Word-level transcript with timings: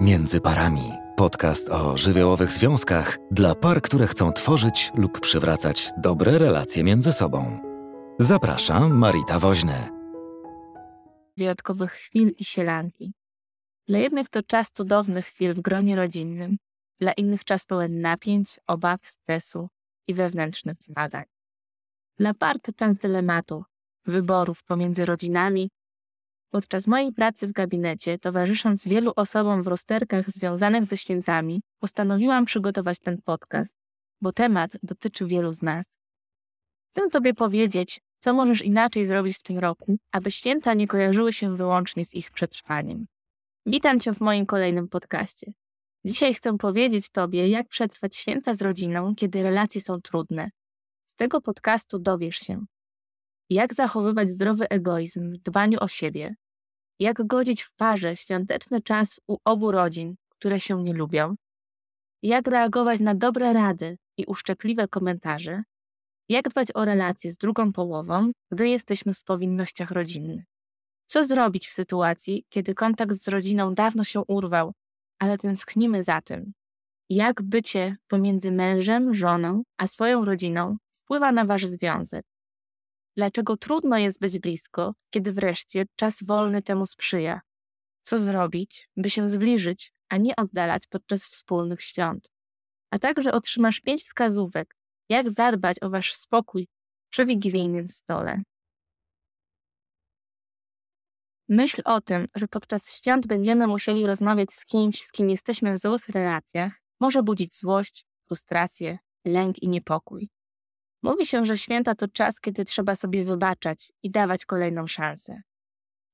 Między 0.00 0.40
parami. 0.40 0.92
Podcast 1.16 1.68
o 1.68 1.98
żywiołowych 1.98 2.52
związkach 2.52 3.18
dla 3.30 3.54
par, 3.54 3.82
które 3.82 4.06
chcą 4.06 4.32
tworzyć 4.32 4.90
lub 4.94 5.20
przywracać 5.20 5.90
dobre 5.98 6.38
relacje 6.38 6.84
między 6.84 7.12
sobą. 7.12 7.60
Zapraszam 8.18 8.98
Marita 8.98 9.38
Woźny. 9.38 9.88
Wyjątkowych 11.36 11.92
chwil 11.92 12.34
i 12.38 12.44
sielanki. 12.44 13.12
Dla 13.88 13.98
jednych 13.98 14.28
to 14.28 14.42
czas 14.42 14.72
cudownych 14.72 15.26
chwil 15.26 15.54
w 15.54 15.60
gronie 15.60 15.96
rodzinnym, 15.96 16.56
dla 17.00 17.12
innych 17.12 17.44
czas 17.44 17.66
pełen 17.66 18.00
napięć, 18.00 18.60
obaw, 18.66 19.06
stresu 19.06 19.68
i 20.08 20.14
wewnętrznych 20.14 20.76
zmagań. 20.80 21.24
Dla 22.18 22.34
par 22.34 22.60
to 22.60 22.72
czas 22.72 22.96
dylematu, 22.96 23.64
wyborów 24.06 24.64
pomiędzy 24.64 25.06
rodzinami, 25.06 25.70
Podczas 26.50 26.86
mojej 26.86 27.12
pracy 27.12 27.46
w 27.46 27.52
gabinecie, 27.52 28.18
towarzysząc 28.18 28.88
wielu 28.88 29.12
osobom 29.16 29.62
w 29.62 29.66
rozterkach 29.66 30.30
związanych 30.30 30.84
ze 30.84 30.96
świętami, 30.96 31.62
postanowiłam 31.78 32.44
przygotować 32.44 32.98
ten 32.98 33.22
podcast, 33.22 33.74
bo 34.20 34.32
temat 34.32 34.72
dotyczy 34.82 35.26
wielu 35.26 35.52
z 35.52 35.62
nas. 35.62 35.86
Chcę 36.90 37.08
Tobie 37.08 37.34
powiedzieć, 37.34 38.00
co 38.18 38.34
możesz 38.34 38.62
inaczej 38.62 39.06
zrobić 39.06 39.38
w 39.38 39.42
tym 39.42 39.58
roku, 39.58 39.96
aby 40.12 40.30
święta 40.30 40.74
nie 40.74 40.86
kojarzyły 40.86 41.32
się 41.32 41.56
wyłącznie 41.56 42.04
z 42.04 42.14
ich 42.14 42.30
przetrwaniem. 42.30 43.06
Witam 43.66 44.00
Cię 44.00 44.14
w 44.14 44.20
moim 44.20 44.46
kolejnym 44.46 44.88
podcaście. 44.88 45.52
Dzisiaj 46.04 46.34
chcę 46.34 46.58
powiedzieć 46.58 47.10
Tobie, 47.10 47.48
jak 47.48 47.68
przetrwać 47.68 48.16
święta 48.16 48.54
z 48.56 48.62
rodziną, 48.62 49.14
kiedy 49.14 49.42
relacje 49.42 49.80
są 49.80 50.00
trudne. 50.00 50.50
Z 51.06 51.14
tego 51.14 51.40
podcastu 51.40 51.98
dowiesz 51.98 52.36
się, 52.38 52.64
jak 53.50 53.74
zachowywać 53.74 54.30
zdrowy 54.30 54.68
egoizm 54.68 55.32
w 55.32 55.38
dbaniu 55.38 55.78
o 55.80 55.88
siebie, 55.88 56.34
jak 56.98 57.26
godzić 57.26 57.62
w 57.62 57.74
parze 57.74 58.16
świąteczny 58.16 58.82
czas 58.82 59.20
u 59.28 59.36
obu 59.44 59.70
rodzin, 59.70 60.14
które 60.28 60.60
się 60.60 60.82
nie 60.82 60.94
lubią, 60.94 61.34
jak 62.22 62.46
reagować 62.48 63.00
na 63.00 63.14
dobre 63.14 63.52
rady 63.52 63.98
i 64.16 64.24
uszczypliwe 64.24 64.88
komentarze, 64.88 65.62
jak 66.28 66.48
dbać 66.48 66.68
o 66.74 66.84
relacje 66.84 67.32
z 67.32 67.36
drugą 67.38 67.72
połową, 67.72 68.30
gdy 68.52 68.68
jesteśmy 68.68 69.14
w 69.14 69.24
powinnościach 69.24 69.90
rodzinnych. 69.90 70.44
Co 71.06 71.24
zrobić 71.24 71.68
w 71.68 71.72
sytuacji, 71.72 72.44
kiedy 72.48 72.74
kontakt 72.74 73.14
z 73.14 73.28
rodziną 73.28 73.74
dawno 73.74 74.04
się 74.04 74.20
urwał, 74.28 74.72
ale 75.18 75.38
tęsknimy 75.38 76.04
za 76.04 76.20
tym? 76.20 76.52
Jak 77.10 77.42
bycie 77.42 77.96
pomiędzy 78.08 78.52
mężem, 78.52 79.14
żoną, 79.14 79.62
a 79.78 79.86
swoją 79.86 80.24
rodziną 80.24 80.76
wpływa 80.92 81.32
na 81.32 81.44
wasz 81.44 81.66
związek? 81.66 82.29
Dlaczego 83.20 83.56
trudno 83.56 83.98
jest 83.98 84.20
być 84.20 84.38
blisko, 84.38 84.94
kiedy 85.10 85.32
wreszcie 85.32 85.84
czas 85.96 86.22
wolny 86.22 86.62
temu 86.62 86.86
sprzyja? 86.86 87.40
Co 88.02 88.18
zrobić, 88.18 88.88
by 88.96 89.10
się 89.10 89.30
zbliżyć, 89.30 89.92
a 90.08 90.16
nie 90.16 90.36
oddalać 90.36 90.86
podczas 90.86 91.22
wspólnych 91.22 91.82
świąt? 91.82 92.30
A 92.90 92.98
także 92.98 93.32
otrzymasz 93.32 93.80
pięć 93.80 94.02
wskazówek, 94.02 94.76
jak 95.08 95.30
zadbać 95.30 95.76
o 95.82 95.90
wasz 95.90 96.14
spokój 96.14 96.68
przy 97.10 97.26
wigilijnym 97.26 97.88
stole. 97.88 98.42
Myśl 101.48 101.82
o 101.84 102.00
tym, 102.00 102.26
że 102.34 102.48
podczas 102.48 102.94
świąt 102.94 103.26
będziemy 103.26 103.66
musieli 103.66 104.06
rozmawiać 104.06 104.52
z 104.52 104.64
kimś, 104.64 105.02
z 105.02 105.12
kim 105.12 105.30
jesteśmy 105.30 105.74
w 105.74 105.78
złych 105.78 106.08
relacjach, 106.08 106.80
może 107.00 107.22
budzić 107.22 107.58
złość, 107.58 108.04
frustrację, 108.26 108.98
lęk 109.24 109.62
i 109.62 109.68
niepokój. 109.68 110.28
Mówi 111.02 111.26
się, 111.26 111.46
że 111.46 111.58
święta 111.58 111.94
to 111.94 112.08
czas, 112.08 112.40
kiedy 112.40 112.64
trzeba 112.64 112.96
sobie 112.96 113.24
wybaczać 113.24 113.92
i 114.02 114.10
dawać 114.10 114.44
kolejną 114.44 114.86
szansę. 114.86 115.42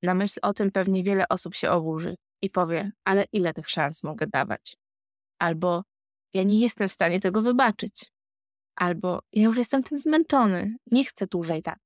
Na 0.02 0.14
myśl 0.14 0.40
o 0.42 0.54
tym 0.54 0.70
pewnie 0.70 1.02
wiele 1.02 1.28
osób 1.28 1.54
się 1.54 1.70
oburzy 1.70 2.16
i 2.42 2.50
powie, 2.50 2.92
ale 3.04 3.24
ile 3.32 3.54
tych 3.54 3.70
szans 3.70 4.04
mogę 4.04 4.26
dawać? 4.26 4.76
Albo 5.38 5.82
ja 6.34 6.42
nie 6.42 6.60
jestem 6.60 6.88
w 6.88 6.92
stanie 6.92 7.20
tego 7.20 7.42
wybaczyć. 7.42 8.12
Albo 8.76 9.20
ja 9.32 9.44
już 9.44 9.56
jestem 9.56 9.82
tym 9.82 9.98
zmęczony, 9.98 10.76
nie 10.92 11.04
chcę 11.04 11.26
dłużej 11.26 11.62
tak. 11.62 11.78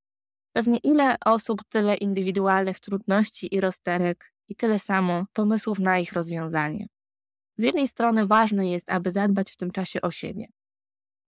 Pewnie 0.53 0.79
ile 0.79 1.17
osób, 1.27 1.61
tyle 1.69 1.95
indywidualnych 1.95 2.81
trudności 2.81 3.55
i 3.55 3.61
rozterek 3.61 4.33
i 4.49 4.57
tyle 4.57 4.79
samo 4.79 5.25
pomysłów 5.33 5.79
na 5.79 5.99
ich 5.99 6.13
rozwiązanie. 6.13 6.87
Z 7.57 7.63
jednej 7.63 7.89
strony 7.89 8.27
ważne 8.27 8.71
jest, 8.71 8.91
aby 8.91 9.11
zadbać 9.11 9.53
w 9.53 9.57
tym 9.57 9.71
czasie 9.71 10.01
o 10.01 10.11
siebie. 10.11 10.47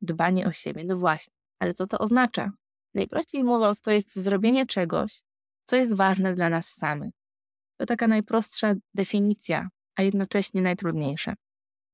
Dbanie 0.01 0.47
o 0.47 0.53
siebie, 0.53 0.85
no 0.85 0.97
właśnie. 0.97 1.42
Ale 1.63 1.75
co 1.75 1.87
to 1.87 1.99
oznacza? 1.99 2.53
Najprościej 2.95 3.45
mówiąc, 3.45 3.81
to 3.81 3.91
jest 3.91 4.17
zrobienie 4.17 4.67
czegoś, 4.67 5.23
co 5.65 5.77
jest 5.77 5.95
ważne 5.95 6.35
dla 6.35 6.49
nas 6.49 6.69
samych. 6.69 7.15
To 7.77 7.87
taka 7.87 8.07
najprostsza 8.07 8.75
definicja, 8.95 9.69
a 9.97 10.03
jednocześnie 10.03 10.63
najtrudniejsza. 10.63 11.35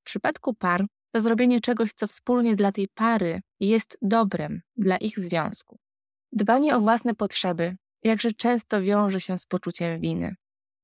W 0.01 0.05
przypadku 0.05 0.55
par 0.55 0.87
to 1.13 1.21
zrobienie 1.21 1.61
czegoś, 1.61 1.93
co 1.93 2.07
wspólnie 2.07 2.57
dla 2.57 2.73
tej 2.73 2.89
pary 2.89 3.41
jest 3.61 3.99
dobrem 4.03 4.61
dla 4.77 4.97
ich 4.97 5.19
związku. 5.19 5.79
Dbanie 6.33 6.77
o 6.77 6.81
własne 6.81 7.15
potrzeby 7.15 7.77
jakże 8.05 8.33
często 8.33 8.83
wiąże 8.83 9.21
się 9.21 9.39
z 9.39 9.47
poczuciem 9.47 10.01
winy. 10.01 10.35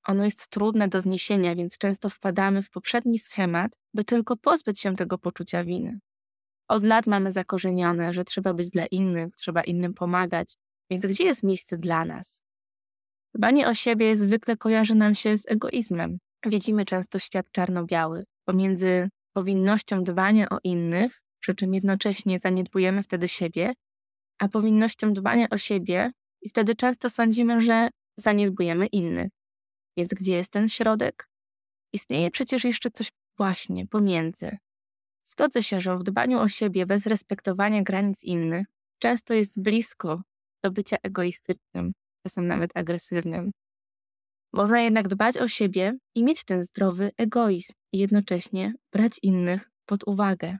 Ono 0.06 0.24
jest 0.24 0.48
trudne 0.48 0.88
do 0.88 1.00
zniesienia, 1.00 1.54
więc 1.54 1.78
często 1.78 2.10
wpadamy 2.10 2.62
w 2.62 2.70
poprzedni 2.70 3.18
schemat, 3.18 3.78
by 3.94 4.04
tylko 4.04 4.36
pozbyć 4.36 4.80
się 4.80 4.96
tego 4.96 5.18
poczucia 5.18 5.64
winy. 5.64 5.98
Od 6.68 6.84
lat 6.84 7.06
mamy 7.06 7.32
zakorzenione, 7.32 8.12
że 8.12 8.24
trzeba 8.24 8.54
być 8.54 8.70
dla 8.70 8.86
innych, 8.86 9.36
trzeba 9.36 9.62
innym 9.62 9.94
pomagać, 9.94 10.56
więc 10.90 11.06
gdzie 11.06 11.24
jest 11.24 11.42
miejsce 11.42 11.76
dla 11.76 12.04
nas? 12.04 12.40
Dbanie 13.34 13.68
o 13.68 13.74
siebie 13.74 14.16
zwykle 14.16 14.56
kojarzy 14.56 14.94
nam 14.94 15.14
się 15.14 15.38
z 15.38 15.50
egoizmem. 15.50 16.18
Widzimy 16.46 16.84
często 16.84 17.18
świat 17.18 17.46
czarno-biały 17.52 18.24
pomiędzy 18.44 19.08
powinnością 19.32 20.02
dbania 20.02 20.48
o 20.48 20.58
innych, 20.64 21.20
przy 21.40 21.54
czym 21.54 21.74
jednocześnie 21.74 22.40
zaniedbujemy 22.40 23.02
wtedy 23.02 23.28
siebie, 23.28 23.72
a 24.38 24.48
powinnością 24.48 25.12
dbania 25.12 25.46
o 25.50 25.58
siebie 25.58 26.10
i 26.42 26.48
wtedy 26.48 26.74
często 26.74 27.10
sądzimy, 27.10 27.60
że 27.60 27.88
zaniedbujemy 28.16 28.86
innych. 28.86 29.28
Więc 29.96 30.14
gdzie 30.14 30.32
jest 30.32 30.50
ten 30.50 30.68
środek? 30.68 31.28
Istnieje 31.92 32.30
przecież 32.30 32.64
jeszcze 32.64 32.90
coś 32.90 33.08
właśnie 33.38 33.86
pomiędzy. 33.86 34.58
Zgodzę 35.24 35.62
się, 35.62 35.80
że 35.80 35.98
w 35.98 36.02
dbaniu 36.02 36.38
o 36.38 36.48
siebie 36.48 36.86
bez 36.86 37.06
respektowania 37.06 37.82
granic 37.82 38.24
innych 38.24 38.66
często 38.98 39.34
jest 39.34 39.62
blisko 39.62 40.22
do 40.64 40.70
bycia 40.70 40.96
egoistycznym, 41.02 41.92
czasem 42.26 42.46
nawet 42.46 42.70
agresywnym. 42.76 43.50
Można 44.52 44.80
jednak 44.80 45.08
dbać 45.08 45.38
o 45.38 45.48
siebie 45.48 45.92
i 46.14 46.24
mieć 46.24 46.44
ten 46.44 46.64
zdrowy 46.64 47.10
egoizm 47.16 47.72
i 47.92 47.98
jednocześnie 47.98 48.74
brać 48.92 49.18
innych 49.22 49.70
pod 49.86 50.08
uwagę. 50.08 50.58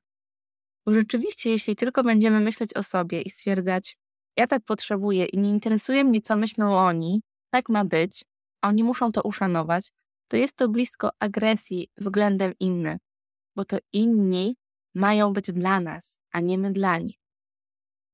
Bo 0.87 0.95
rzeczywiście, 0.95 1.51
jeśli 1.51 1.77
tylko 1.77 2.03
będziemy 2.03 2.41
myśleć 2.41 2.75
o 2.75 2.83
sobie 2.83 3.23
i 3.23 3.31
stwierdzać, 3.31 3.97
ja 4.37 4.47
tak 4.47 4.65
potrzebuję 4.65 5.25
i 5.25 5.39
nie 5.39 5.51
interesuje 5.51 6.05
mnie, 6.05 6.21
co 6.21 6.37
myślą 6.37 6.77
oni, 6.77 7.23
tak 7.51 7.69
ma 7.69 7.85
być, 7.85 8.25
oni 8.63 8.85
muszą 8.85 9.13
to 9.13 9.23
uszanować, 9.23 9.89
to 10.29 10.37
jest 10.37 10.57
to 10.57 10.69
blisko 10.69 11.11
agresji 11.21 11.89
względem 11.97 12.53
innych 12.61 12.99
bo 13.57 13.65
to 13.65 13.79
inni 13.93 14.57
mają 14.95 15.33
być 15.33 15.53
dla 15.53 15.81
nas, 15.81 16.19
a 16.33 16.41
nie 16.41 16.59
my 16.59 16.73
dla 16.73 16.99
nich. 16.99 17.19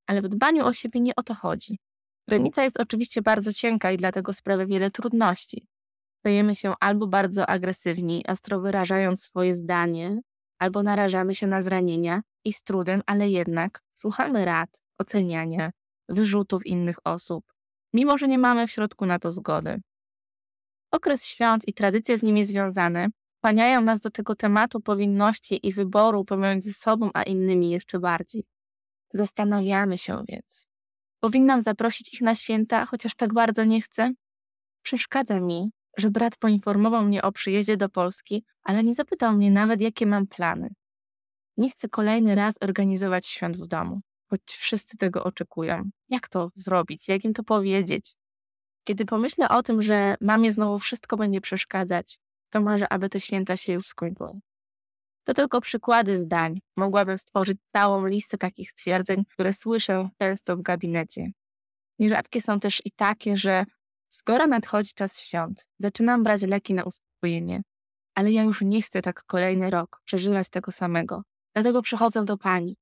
Ale 0.06 0.22
w 0.22 0.28
dbaniu 0.28 0.66
o 0.66 0.72
siebie 0.72 1.00
nie 1.00 1.16
o 1.16 1.22
to 1.22 1.34
chodzi. 1.34 1.78
Granica 2.28 2.64
jest 2.64 2.80
oczywiście 2.80 3.22
bardzo 3.22 3.52
cienka 3.52 3.92
i 3.92 3.96
dlatego 3.96 4.32
sprawia 4.32 4.66
wiele 4.66 4.90
trudności. 4.90 5.66
Stajemy 6.18 6.54
się 6.54 6.74
albo 6.80 7.06
bardzo 7.06 7.46
agresywni, 7.46 8.24
ostro 8.28 8.60
wyrażając 8.60 9.22
swoje 9.22 9.54
zdanie, 9.54 10.20
albo 10.58 10.82
narażamy 10.82 11.34
się 11.34 11.46
na 11.46 11.62
zranienia 11.62 12.22
i 12.44 12.52
z 12.52 12.62
trudem, 12.62 13.02
ale 13.06 13.28
jednak 13.28 13.80
słuchamy 13.94 14.44
rad, 14.44 14.82
oceniania, 14.98 15.70
wyrzutów 16.08 16.66
innych 16.66 16.96
osób, 17.04 17.44
mimo 17.94 18.18
że 18.18 18.28
nie 18.28 18.38
mamy 18.38 18.66
w 18.66 18.70
środku 18.70 19.06
na 19.06 19.18
to 19.18 19.32
zgody. 19.32 19.80
Okres 20.92 21.24
świąt 21.24 21.68
i 21.68 21.74
tradycje 21.74 22.18
z 22.18 22.22
nimi 22.22 22.44
związane 22.44 23.08
skłaniają 23.40 23.80
nas 23.80 24.00
do 24.00 24.10
tego 24.10 24.34
tematu 24.34 24.80
powinności 24.80 25.66
i 25.66 25.72
wyboru 25.72 26.24
pomiędzy 26.24 26.72
sobą 26.72 27.10
a 27.14 27.22
innymi 27.22 27.70
jeszcze 27.70 27.98
bardziej. 27.98 28.44
Zastanawiamy 29.14 29.98
się 29.98 30.24
więc. 30.28 30.66
Powinnam 31.20 31.62
zaprosić 31.62 32.14
ich 32.14 32.20
na 32.20 32.34
święta, 32.34 32.86
chociaż 32.86 33.14
tak 33.14 33.34
bardzo 33.34 33.64
nie 33.64 33.80
chcę? 33.82 34.12
Przeszkadza 34.82 35.40
mi, 35.40 35.70
że 35.96 36.10
brat 36.10 36.36
poinformował 36.36 37.04
mnie 37.04 37.22
o 37.22 37.32
przyjeździe 37.32 37.76
do 37.76 37.88
Polski, 37.88 38.44
ale 38.62 38.84
nie 38.84 38.94
zapytał 38.94 39.32
mnie 39.32 39.50
nawet, 39.50 39.80
jakie 39.80 40.06
mam 40.06 40.26
plany. 40.26 40.68
Nie 41.56 41.70
chcę 41.70 41.88
kolejny 41.88 42.34
raz 42.34 42.54
organizować 42.60 43.26
świąt 43.26 43.56
w 43.56 43.66
domu, 43.66 44.00
choć 44.30 44.40
wszyscy 44.46 44.96
tego 44.96 45.24
oczekują. 45.24 45.90
Jak 46.08 46.28
to 46.28 46.50
zrobić? 46.54 47.08
Jak 47.08 47.24
im 47.24 47.32
to 47.32 47.44
powiedzieć? 47.44 48.16
Kiedy 48.84 49.04
pomyślę 49.04 49.48
o 49.48 49.62
tym, 49.62 49.82
że 49.82 50.14
mamie 50.20 50.52
znowu 50.52 50.78
wszystko 50.78 51.16
będzie 51.16 51.40
przeszkadzać, 51.40 52.18
to 52.50 52.60
może, 52.60 52.92
aby 52.92 53.08
te 53.08 53.20
święta 53.20 53.56
się 53.56 53.72
już 53.72 53.86
skończyły. 53.86 54.40
To 55.24 55.34
tylko 55.34 55.60
przykłady 55.60 56.18
zdań. 56.18 56.60
Mogłabym 56.76 57.18
stworzyć 57.18 57.58
całą 57.76 58.06
listę 58.06 58.38
takich 58.38 58.70
stwierdzeń, 58.70 59.24
które 59.24 59.52
słyszę 59.52 60.08
często 60.18 60.56
w 60.56 60.62
gabinecie. 60.62 61.30
Nierzadkie 61.98 62.40
są 62.40 62.60
też 62.60 62.82
i 62.84 62.90
takie, 62.90 63.36
że 63.36 63.64
skoro 64.08 64.46
nadchodzi 64.46 64.92
czas 64.94 65.20
świąt, 65.20 65.66
zaczynam 65.78 66.22
brać 66.22 66.42
leki 66.42 66.74
na 66.74 66.84
uspokojenie, 66.84 67.62
ale 68.14 68.32
ja 68.32 68.42
już 68.42 68.60
nie 68.60 68.82
chcę 68.82 69.02
tak 69.02 69.24
kolejny 69.24 69.70
rok 69.70 70.00
przeżywać 70.04 70.48
tego 70.50 70.72
samego. 70.72 71.22
Dlatego 71.54 71.82
przychodzę 71.82 72.24
do 72.24 72.36
pani, 72.36 72.76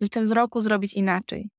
by 0.00 0.06
w 0.06 0.10
tym 0.10 0.32
roku 0.32 0.60
zrobić 0.60 0.94
inaczej. 0.94 1.50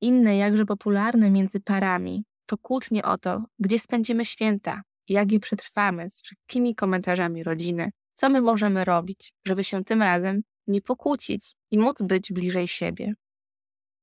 Inne, 0.00 0.36
jakże 0.36 0.64
popularne 0.64 1.30
między 1.30 1.60
parami, 1.60 2.24
to 2.46 2.58
kłótnie 2.58 3.02
o 3.02 3.18
to, 3.18 3.44
gdzie 3.58 3.78
spędzimy 3.78 4.24
święta, 4.24 4.82
jak 5.10 5.32
je 5.32 5.40
przetrwamy 5.40 6.10
z 6.10 6.22
wszystkimi 6.22 6.74
komentarzami 6.74 7.42
rodziny, 7.42 7.90
co 8.14 8.30
my 8.30 8.40
możemy 8.40 8.84
robić, 8.84 9.32
żeby 9.46 9.64
się 9.64 9.84
tym 9.84 10.02
razem 10.02 10.42
nie 10.66 10.80
pokłócić 10.80 11.54
i 11.70 11.78
móc 11.78 12.02
być 12.02 12.32
bliżej 12.32 12.68
siebie. 12.68 13.14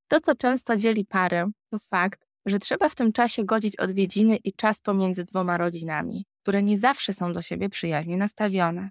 To, 0.08 0.20
co 0.20 0.36
często 0.36 0.78
dzieli 0.78 1.06
parę, 1.06 1.52
to 1.70 1.80
fakt, 1.80 2.28
że 2.46 2.60
trzeba 2.60 2.90
w 2.90 2.96
tym 2.96 3.12
czasie 3.12 3.46
godzić 3.46 3.76
odwiedziny 3.76 4.36
i 4.36 4.54
czas 4.54 4.82
pomiędzy 4.82 5.24
dwoma 5.24 5.58
rodzinami, 5.58 6.26
które 6.42 6.64
nie 6.64 6.80
zawsze 6.80 7.14
są 7.14 7.34
do 7.34 7.42
siebie 7.42 7.70
przyjaźnie 7.70 8.18
nastawione. 8.18 8.90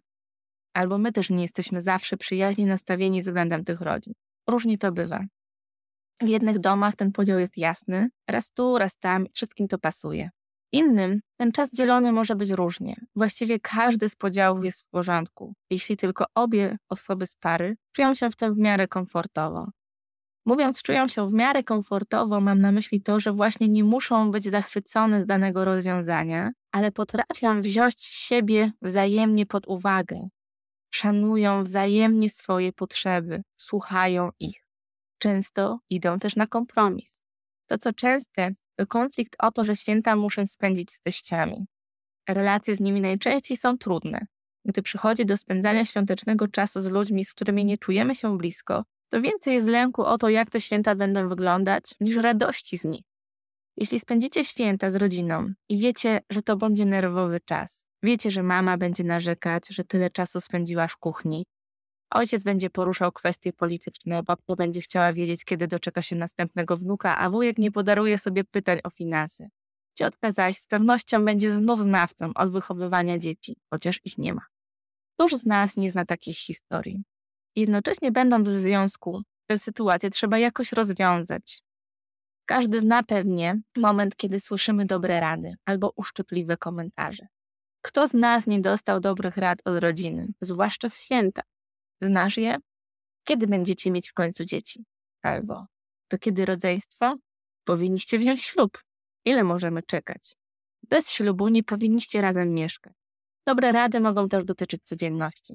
Albo 0.74 0.98
my 0.98 1.12
też 1.12 1.30
nie 1.30 1.42
jesteśmy 1.42 1.82
zawsze 1.82 2.16
przyjaźnie 2.16 2.66
nastawieni 2.66 3.22
względem 3.22 3.64
tych 3.64 3.80
rodzin. 3.80 4.14
Różnie 4.48 4.78
to 4.78 4.92
bywa. 4.92 5.24
W 6.22 6.28
jednych 6.28 6.58
domach 6.58 6.96
ten 6.96 7.12
podział 7.12 7.38
jest 7.38 7.56
jasny, 7.56 8.08
raz 8.28 8.52
tu, 8.52 8.78
raz 8.78 8.98
tam, 8.98 9.26
wszystkim 9.32 9.68
to 9.68 9.78
pasuje. 9.78 10.30
Innym 10.72 11.20
ten 11.36 11.52
czas 11.52 11.70
dzielony 11.72 12.12
może 12.12 12.36
być 12.36 12.50
różnie. 12.50 12.96
Właściwie 13.16 13.60
każdy 13.60 14.08
z 14.08 14.16
podziałów 14.16 14.64
jest 14.64 14.86
w 14.86 14.88
porządku, 14.88 15.54
jeśli 15.70 15.96
tylko 15.96 16.24
obie 16.34 16.76
osoby 16.88 17.26
z 17.26 17.36
pary 17.36 17.76
czują 17.92 18.14
się 18.14 18.30
w 18.30 18.36
tym 18.36 18.54
w 18.54 18.58
miarę 18.58 18.88
komfortowo. 18.88 19.70
Mówiąc, 20.46 20.82
czują 20.82 21.08
się 21.08 21.28
w 21.28 21.32
miarę 21.32 21.62
komfortowo, 21.62 22.40
mam 22.40 22.60
na 22.60 22.72
myśli 22.72 23.02
to, 23.02 23.20
że 23.20 23.32
właśnie 23.32 23.68
nie 23.68 23.84
muszą 23.84 24.30
być 24.30 24.44
zachwycone 24.44 25.22
z 25.22 25.26
danego 25.26 25.64
rozwiązania, 25.64 26.50
ale 26.72 26.92
potrafią 26.92 27.60
wziąć 27.60 28.04
siebie 28.04 28.72
wzajemnie 28.82 29.46
pod 29.46 29.66
uwagę. 29.66 30.28
Szanują 30.90 31.64
wzajemnie 31.64 32.30
swoje 32.30 32.72
potrzeby, 32.72 33.42
słuchają 33.56 34.30
ich. 34.40 34.66
Często 35.18 35.78
idą 35.90 36.18
też 36.18 36.36
na 36.36 36.46
kompromis. 36.46 37.22
To, 37.66 37.78
co 37.78 37.92
częste, 37.92 38.50
konflikt 38.86 39.36
o 39.38 39.52
to, 39.52 39.64
że 39.64 39.76
święta 39.76 40.16
muszę 40.16 40.46
spędzić 40.46 40.92
z 40.92 41.00
teściami. 41.00 41.66
Relacje 42.28 42.76
z 42.76 42.80
nimi 42.80 43.00
najczęściej 43.00 43.56
są 43.56 43.78
trudne. 43.78 44.26
Gdy 44.64 44.82
przychodzi 44.82 45.26
do 45.26 45.36
spędzania 45.36 45.84
świątecznego 45.84 46.48
czasu 46.48 46.82
z 46.82 46.86
ludźmi, 46.86 47.24
z 47.24 47.32
którymi 47.32 47.64
nie 47.64 47.78
czujemy 47.78 48.14
się 48.14 48.38
blisko, 48.38 48.84
to 49.08 49.22
więcej 49.22 49.54
jest 49.54 49.68
lęku 49.68 50.02
o 50.02 50.18
to, 50.18 50.28
jak 50.28 50.50
te 50.50 50.60
święta 50.60 50.94
będą 50.94 51.28
wyglądać, 51.28 51.84
niż 52.00 52.16
radości 52.16 52.78
z 52.78 52.84
nich. 52.84 53.04
Jeśli 53.76 54.00
spędzicie 54.00 54.44
święta 54.44 54.90
z 54.90 54.96
rodziną 54.96 55.52
i 55.68 55.78
wiecie, 55.78 56.20
że 56.30 56.42
to 56.42 56.56
będzie 56.56 56.84
nerwowy 56.84 57.40
czas, 57.44 57.86
wiecie, 58.02 58.30
że 58.30 58.42
mama 58.42 58.76
będzie 58.76 59.04
narzekać, 59.04 59.62
że 59.70 59.84
tyle 59.84 60.10
czasu 60.10 60.40
spędziła 60.40 60.88
w 60.88 60.96
kuchni, 60.96 61.44
ojciec 62.10 62.44
będzie 62.44 62.70
poruszał 62.70 63.12
kwestie 63.12 63.52
polityczne, 63.52 64.22
babcia 64.22 64.54
będzie 64.54 64.80
chciała 64.80 65.12
wiedzieć, 65.12 65.44
kiedy 65.44 65.66
doczeka 65.66 66.02
się 66.02 66.16
następnego 66.16 66.76
wnuka, 66.76 67.18
a 67.18 67.30
wujek 67.30 67.58
nie 67.58 67.70
podaruje 67.70 68.18
sobie 68.18 68.44
pytań 68.44 68.78
o 68.84 68.90
finanse. 68.90 69.48
Ciotka 69.98 70.32
zaś 70.32 70.58
z 70.58 70.66
pewnością 70.66 71.24
będzie 71.24 71.52
znów 71.52 71.82
znawcą 71.82 72.30
od 72.34 72.52
wychowywania 72.52 73.18
dzieci, 73.18 73.56
chociaż 73.70 74.00
ich 74.04 74.18
nie 74.18 74.34
ma. 74.34 74.42
Któż 75.14 75.34
z 75.34 75.46
nas 75.46 75.76
nie 75.76 75.90
zna 75.90 76.04
takich 76.04 76.38
historii? 76.38 77.02
Jednocześnie 77.56 78.12
będąc 78.12 78.48
w 78.48 78.60
związku, 78.60 79.22
tę 79.46 79.58
sytuację 79.58 80.10
trzeba 80.10 80.38
jakoś 80.38 80.72
rozwiązać. 80.72 81.62
Każdy 82.46 82.80
zna 82.80 83.02
pewnie 83.02 83.60
moment, 83.76 84.16
kiedy 84.16 84.40
słyszymy 84.40 84.86
dobre 84.86 85.20
rady 85.20 85.54
albo 85.64 85.92
uszczypliwe 85.96 86.56
komentarze. 86.56 87.26
Kto 87.82 88.08
z 88.08 88.14
nas 88.14 88.46
nie 88.46 88.60
dostał 88.60 89.00
dobrych 89.00 89.36
rad 89.36 89.58
od 89.64 89.78
rodziny, 89.78 90.28
zwłaszcza 90.40 90.88
w 90.88 90.94
święta? 90.94 91.42
Znasz 92.00 92.36
je? 92.36 92.56
Kiedy 93.24 93.46
będziecie 93.46 93.90
mieć 93.90 94.10
w 94.10 94.14
końcu 94.14 94.44
dzieci? 94.44 94.84
Albo 95.22 95.66
to 96.08 96.18
kiedy 96.18 96.46
rodzeństwo? 96.46 97.16
Powinniście 97.64 98.18
wziąć 98.18 98.42
ślub. 98.42 98.82
Ile 99.24 99.44
możemy 99.44 99.82
czekać? 99.82 100.34
Bez 100.82 101.10
ślubu 101.10 101.48
nie 101.48 101.62
powinniście 101.64 102.20
razem 102.20 102.54
mieszkać. 102.54 102.92
Dobre 103.46 103.72
rady 103.72 104.00
mogą 104.00 104.28
też 104.28 104.44
dotyczyć 104.44 104.82
codzienności. 104.82 105.54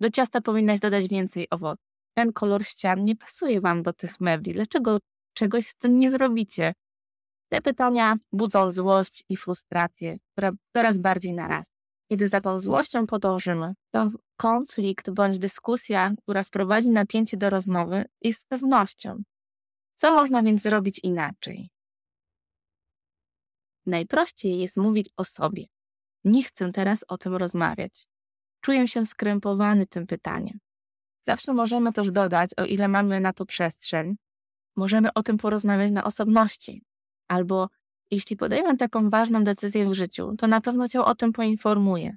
Do 0.00 0.10
ciasta 0.10 0.40
powinnaś 0.40 0.80
dodać 0.80 1.08
więcej 1.08 1.46
owoców. 1.50 1.86
Ten 2.14 2.32
kolor 2.32 2.64
ścian 2.64 3.04
nie 3.04 3.16
pasuje 3.16 3.60
wam 3.60 3.82
do 3.82 3.92
tych 3.92 4.20
mebli. 4.20 4.52
Dlaczego 4.52 4.98
czegoś 5.34 5.66
z 5.66 5.76
tym 5.76 5.98
nie 5.98 6.10
zrobicie? 6.10 6.74
Te 7.48 7.60
pytania 7.60 8.16
budzą 8.32 8.70
złość 8.70 9.24
i 9.28 9.36
frustrację, 9.36 10.16
która 10.32 10.50
coraz 10.76 10.98
bardziej 10.98 11.32
narasta. 11.34 11.75
Kiedy 12.10 12.28
za 12.28 12.40
tą 12.40 12.60
złością 12.60 13.06
podążymy, 13.06 13.74
to 13.90 14.10
konflikt 14.36 15.10
bądź 15.10 15.38
dyskusja, 15.38 16.12
która 16.22 16.44
wprowadzi 16.44 16.90
napięcie 16.90 17.36
do 17.36 17.50
rozmowy, 17.50 18.04
jest 18.22 18.40
z 18.40 18.44
pewnością. 18.44 19.22
Co 19.94 20.14
można 20.14 20.42
więc 20.42 20.62
zrobić 20.62 21.00
inaczej? 21.02 21.70
Najprościej 23.86 24.58
jest 24.58 24.76
mówić 24.76 25.08
o 25.16 25.24
sobie. 25.24 25.64
Nie 26.24 26.42
chcę 26.42 26.72
teraz 26.72 27.04
o 27.08 27.18
tym 27.18 27.34
rozmawiać. 27.34 28.06
Czuję 28.60 28.88
się 28.88 29.06
skrępowany 29.06 29.86
tym 29.86 30.06
pytaniem. 30.06 30.58
Zawsze 31.26 31.52
możemy 31.52 31.92
też 31.92 32.10
dodać, 32.10 32.50
o 32.56 32.64
ile 32.64 32.88
mamy 32.88 33.20
na 33.20 33.32
to 33.32 33.46
przestrzeń, 33.46 34.16
możemy 34.76 35.12
o 35.14 35.22
tym 35.22 35.38
porozmawiać 35.38 35.90
na 35.92 36.04
osobności. 36.04 36.82
Albo 37.28 37.68
jeśli 38.10 38.36
podejmę 38.36 38.76
taką 38.76 39.10
ważną 39.10 39.44
decyzję 39.44 39.86
w 39.86 39.94
życiu, 39.94 40.34
to 40.38 40.46
na 40.46 40.60
pewno 40.60 40.88
cię 40.88 41.00
o 41.00 41.14
tym 41.14 41.32
poinformuję. 41.32 42.16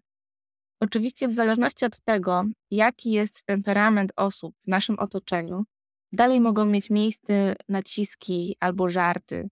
Oczywiście, 0.81 1.27
w 1.27 1.33
zależności 1.33 1.85
od 1.85 1.99
tego, 1.99 2.43
jaki 2.71 3.11
jest 3.11 3.43
temperament 3.43 4.11
osób 4.15 4.55
w 4.59 4.67
naszym 4.67 4.99
otoczeniu, 4.99 5.63
dalej 6.11 6.41
mogą 6.41 6.65
mieć 6.65 6.89
miejsce 6.89 7.55
naciski 7.69 8.55
albo 8.59 8.89
żarty. 8.89 9.49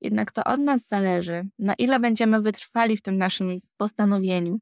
Jednak 0.00 0.32
to 0.32 0.44
od 0.44 0.60
nas 0.60 0.88
zależy, 0.88 1.48
na 1.58 1.74
ile 1.74 2.00
będziemy 2.00 2.42
wytrwali 2.42 2.96
w 2.96 3.02
tym 3.02 3.18
naszym 3.18 3.58
postanowieniu. 3.76 4.58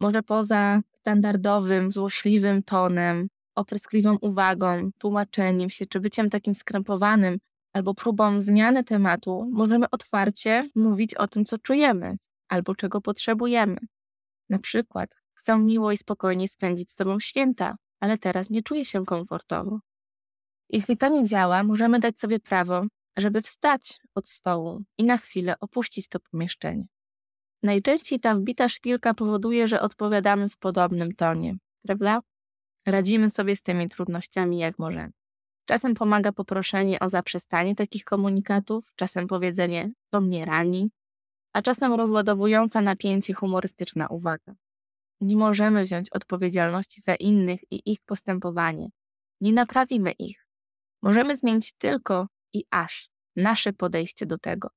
Może 0.00 0.22
poza 0.22 0.80
standardowym, 0.92 1.92
złośliwym 1.92 2.62
tonem, 2.62 3.28
opryskliwą 3.54 4.16
uwagą, 4.20 4.90
tłumaczeniem 4.98 5.70
się 5.70 5.86
czy 5.86 6.00
byciem 6.00 6.30
takim 6.30 6.54
skrępowanym 6.54 7.38
albo 7.74 7.94
próbą 7.94 8.40
zmiany 8.40 8.84
tematu, 8.84 9.50
możemy 9.52 9.90
otwarcie 9.90 10.70
mówić 10.74 11.14
o 11.14 11.28
tym, 11.28 11.44
co 11.44 11.58
czujemy 11.58 12.16
albo 12.48 12.74
czego 12.74 13.00
potrzebujemy. 13.00 13.76
Na 14.48 14.58
przykład, 14.58 15.16
chcę 15.34 15.58
miło 15.58 15.92
i 15.92 15.96
spokojnie 15.96 16.48
spędzić 16.48 16.90
z 16.90 16.94
Tobą 16.94 17.20
święta, 17.20 17.76
ale 18.00 18.18
teraz 18.18 18.50
nie 18.50 18.62
czuję 18.62 18.84
się 18.84 19.04
komfortowo. 19.04 19.78
Jeśli 20.70 20.96
to 20.96 21.08
nie 21.08 21.24
działa, 21.24 21.62
możemy 21.64 21.98
dać 21.98 22.20
sobie 22.20 22.40
prawo, 22.40 22.86
żeby 23.16 23.42
wstać 23.42 24.00
od 24.14 24.28
stołu 24.28 24.82
i 24.98 25.04
na 25.04 25.16
chwilę 25.18 25.54
opuścić 25.60 26.08
to 26.08 26.20
pomieszczenie. 26.20 26.86
Najczęściej 27.62 28.20
ta 28.20 28.34
wbita 28.34 28.68
szpilka 28.68 29.14
powoduje, 29.14 29.68
że 29.68 29.80
odpowiadamy 29.80 30.48
w 30.48 30.56
podobnym 30.56 31.14
tonie, 31.14 31.56
prawda? 31.82 32.20
Radzimy 32.86 33.30
sobie 33.30 33.56
z 33.56 33.62
tymi 33.62 33.88
trudnościami 33.88 34.58
jak 34.58 34.78
możemy. 34.78 35.12
Czasem 35.64 35.94
pomaga 35.94 36.32
poproszenie 36.32 37.00
o 37.00 37.08
zaprzestanie 37.08 37.74
takich 37.74 38.04
komunikatów, 38.04 38.92
czasem 38.96 39.26
powiedzenie 39.26 39.92
to 40.10 40.20
mnie 40.20 40.44
rani, 40.44 40.90
a 41.52 41.62
czasem 41.62 41.92
rozładowująca 41.92 42.80
napięcie 42.80 43.34
humorystyczna 43.34 44.08
uwaga. 44.08 44.54
Nie 45.20 45.36
możemy 45.36 45.82
wziąć 45.82 46.10
odpowiedzialności 46.10 47.00
za 47.06 47.14
innych 47.14 47.60
i 47.70 47.92
ich 47.92 47.98
postępowanie. 48.06 48.88
Nie 49.40 49.52
naprawimy 49.52 50.12
ich. 50.12 50.46
Możemy 51.02 51.36
zmienić 51.36 51.72
tylko 51.72 52.28
i 52.52 52.64
aż 52.70 53.08
nasze 53.36 53.72
podejście 53.72 54.26
do 54.26 54.38
tego. 54.38 54.68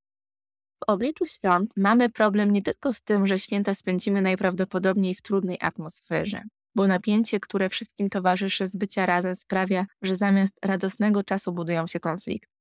W 0.79 0.89
obliczu 0.89 1.25
świąt 1.25 1.73
mamy 1.77 2.09
problem 2.09 2.51
nie 2.51 2.61
tylko 2.61 2.93
z 2.93 3.01
tym, 3.01 3.27
że 3.27 3.39
święta 3.39 3.75
spędzimy 3.75 4.21
najprawdopodobniej 4.21 5.15
w 5.15 5.21
trudnej 5.21 5.57
atmosferze, 5.61 6.41
bo 6.77 6.87
napięcie, 6.87 7.39
które 7.39 7.69
wszystkim 7.69 8.09
towarzyszy 8.09 8.67
z 8.67 8.75
bycia 8.75 9.05
razem 9.05 9.35
sprawia, 9.35 9.85
że 10.01 10.15
zamiast 10.15 10.65
radosnego 10.65 11.23
czasu 11.23 11.53
budują 11.53 11.87
się 11.87 11.99
konflikty. 11.99 12.53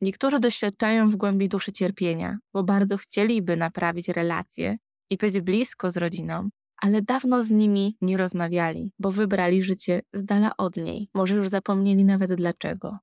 Niektórzy 0.00 0.40
doświadczają 0.40 1.10
w 1.10 1.16
głębi 1.16 1.48
duszy 1.48 1.72
cierpienia, 1.72 2.38
bo 2.54 2.62
bardzo 2.62 2.96
chcieliby 2.96 3.56
naprawić 3.56 4.08
relacje 4.08 4.76
i 5.10 5.16
być 5.16 5.40
blisko 5.40 5.90
z 5.90 5.96
rodziną, 5.96 6.48
ale 6.76 7.02
dawno 7.02 7.42
z 7.42 7.50
nimi 7.50 7.96
nie 8.00 8.16
rozmawiali, 8.16 8.92
bo 8.98 9.10
wybrali 9.10 9.62
życie 9.62 10.00
z 10.12 10.24
dala 10.24 10.56
od 10.56 10.76
niej. 10.76 11.08
Może 11.14 11.34
już 11.34 11.48
zapomnieli 11.48 12.04
nawet 12.04 12.34
dlaczego. 12.34 12.98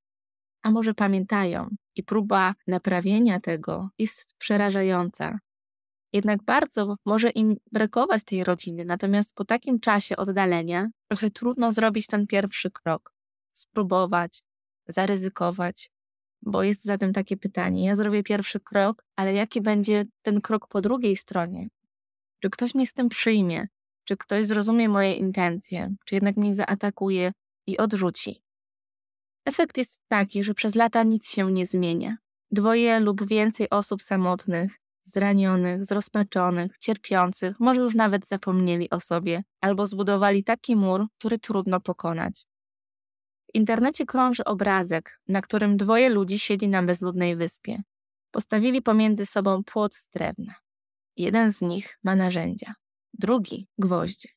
A 0.64 0.72
może 0.72 0.94
pamiętają 0.94 1.70
i 1.96 2.04
próba 2.04 2.54
naprawienia 2.68 3.40
tego 3.40 3.90
jest 4.00 4.36
przerażająca, 4.38 5.40
jednak 6.14 6.44
bardzo 6.44 6.96
może 7.06 7.30
im 7.30 7.56
brakować 7.72 8.24
tej 8.24 8.44
rodziny, 8.44 8.86
natomiast 8.86 9.36
po 9.36 9.46
takim 9.46 9.80
czasie 9.80 10.18
oddalenia 10.18 10.88
trochę 11.08 11.30
trudno 11.30 11.74
zrobić 11.74 12.08
ten 12.08 12.28
pierwszy 12.28 12.72
krok. 12.72 13.14
Spróbować, 13.54 14.44
zaryzykować, 14.88 15.90
bo 16.42 16.64
jest 16.64 16.84
zatem 16.84 17.14
takie 17.14 17.38
pytanie: 17.38 17.86
ja 17.86 17.96
zrobię 17.96 18.24
pierwszy 18.24 18.60
krok, 18.60 19.04
ale 19.16 19.34
jaki 19.34 19.62
będzie 19.62 20.06
ten 20.22 20.42
krok 20.42 20.68
po 20.68 20.82
drugiej 20.82 21.18
stronie? 21.18 21.68
Czy 22.40 22.50
ktoś 22.50 22.76
mnie 22.76 22.88
z 22.88 22.94
tym 22.94 23.10
przyjmie? 23.10 23.68
czy 24.04 24.18
ktoś 24.18 24.46
zrozumie 24.46 24.90
moje 24.90 25.14
intencje, 25.14 25.96
czy 26.06 26.16
jednak 26.16 26.38
mnie 26.38 26.56
zaatakuje 26.56 27.32
i 27.68 27.78
odrzuci. 27.78 28.44
Efekt 29.46 29.78
jest 29.78 30.02
taki, 30.08 30.44
że 30.44 30.54
przez 30.54 30.76
lata 30.76 31.04
nic 31.04 31.30
się 31.30 31.52
nie 31.52 31.66
zmienia. 31.66 32.18
Dwoje 32.52 33.00
lub 33.00 33.28
więcej 33.28 33.70
osób 33.70 34.02
samotnych, 34.02 34.81
zranionych, 35.04 35.86
zrozpaczonych, 35.86 36.78
cierpiących, 36.78 37.60
może 37.60 37.82
już 37.82 37.96
nawet 37.96 38.28
zapomnieli 38.28 38.90
o 38.90 39.00
sobie, 39.00 39.44
albo 39.62 39.86
zbudowali 39.86 40.44
taki 40.44 40.76
mur, 40.76 41.06
który 41.18 41.40
trudno 41.40 41.80
pokonać. 41.80 42.46
W 43.52 43.56
internecie 43.56 44.06
krąży 44.06 44.44
obrazek, 44.44 45.20
na 45.28 45.42
którym 45.42 45.78
dwoje 45.78 46.10
ludzi 46.10 46.40
siedzi 46.40 46.68
na 46.68 46.84
bezludnej 46.84 47.36
wyspie. 47.36 47.82
Postawili 48.32 48.82
pomiędzy 48.82 49.26
sobą 49.26 49.64
płot 49.64 49.96
z 49.96 50.10
drewna. 50.10 50.56
Jeden 51.18 51.54
z 51.54 51.62
nich 51.62 52.00
ma 52.04 52.16
narzędzia, 52.16 52.74
drugi 53.14 53.68
gwoździe. 53.78 54.30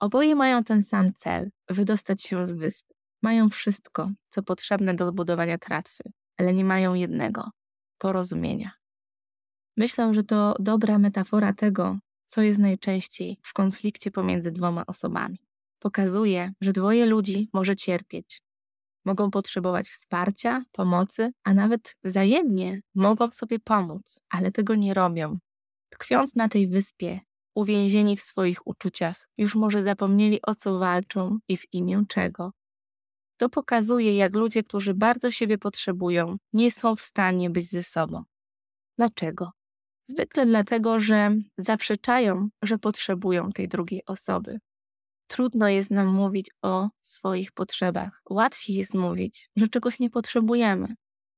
Oboje 0.00 0.34
mają 0.34 0.64
ten 0.64 0.84
sam 0.84 1.12
cel 1.12 1.50
wydostać 1.68 2.22
się 2.22 2.46
z 2.46 2.52
wyspy. 2.52 2.94
Mają 3.22 3.50
wszystko, 3.50 4.10
co 4.30 4.42
potrzebne 4.42 4.94
do 4.94 5.08
zbudowania 5.08 5.58
trasy, 5.58 6.02
ale 6.38 6.54
nie 6.54 6.64
mają 6.64 6.94
jednego 6.94 7.50
porozumienia. 7.98 8.81
Myślę, 9.76 10.14
że 10.14 10.22
to 10.22 10.54
dobra 10.58 10.98
metafora 10.98 11.52
tego, 11.52 11.98
co 12.26 12.42
jest 12.42 12.58
najczęściej 12.58 13.38
w 13.42 13.52
konflikcie 13.52 14.10
pomiędzy 14.10 14.52
dwoma 14.52 14.86
osobami. 14.86 15.38
Pokazuje, 15.78 16.52
że 16.60 16.72
dwoje 16.72 17.06
ludzi 17.06 17.48
może 17.52 17.76
cierpieć, 17.76 18.42
mogą 19.04 19.30
potrzebować 19.30 19.88
wsparcia, 19.88 20.64
pomocy, 20.72 21.30
a 21.44 21.54
nawet 21.54 21.96
wzajemnie 22.04 22.80
mogą 22.94 23.30
sobie 23.30 23.58
pomóc, 23.58 24.20
ale 24.30 24.52
tego 24.52 24.74
nie 24.74 24.94
robią. 24.94 25.38
Tkwiąc 25.90 26.34
na 26.34 26.48
tej 26.48 26.68
wyspie, 26.68 27.20
uwięzieni 27.54 28.16
w 28.16 28.22
swoich 28.22 28.66
uczuciach, 28.66 29.28
już 29.38 29.54
może 29.54 29.82
zapomnieli 29.82 30.42
o 30.42 30.54
co 30.54 30.78
walczą 30.78 31.38
i 31.48 31.56
w 31.56 31.74
imię 31.74 32.04
czego. 32.08 32.52
To 33.36 33.48
pokazuje, 33.48 34.16
jak 34.16 34.34
ludzie, 34.34 34.62
którzy 34.62 34.94
bardzo 34.94 35.30
siebie 35.30 35.58
potrzebują, 35.58 36.36
nie 36.52 36.70
są 36.70 36.96
w 36.96 37.00
stanie 37.00 37.50
być 37.50 37.70
ze 37.70 37.82
sobą. 37.82 38.22
Dlaczego? 38.98 39.50
Zwykle 40.04 40.46
dlatego, 40.46 41.00
że 41.00 41.36
zaprzeczają, 41.58 42.48
że 42.62 42.78
potrzebują 42.78 43.52
tej 43.52 43.68
drugiej 43.68 44.04
osoby. 44.06 44.58
Trudno 45.26 45.68
jest 45.68 45.90
nam 45.90 46.06
mówić 46.06 46.50
o 46.62 46.88
swoich 47.00 47.52
potrzebach. 47.52 48.22
Łatwiej 48.30 48.76
jest 48.76 48.94
mówić, 48.94 49.50
że 49.56 49.68
czegoś 49.68 50.00
nie 50.00 50.10
potrzebujemy, 50.10 50.94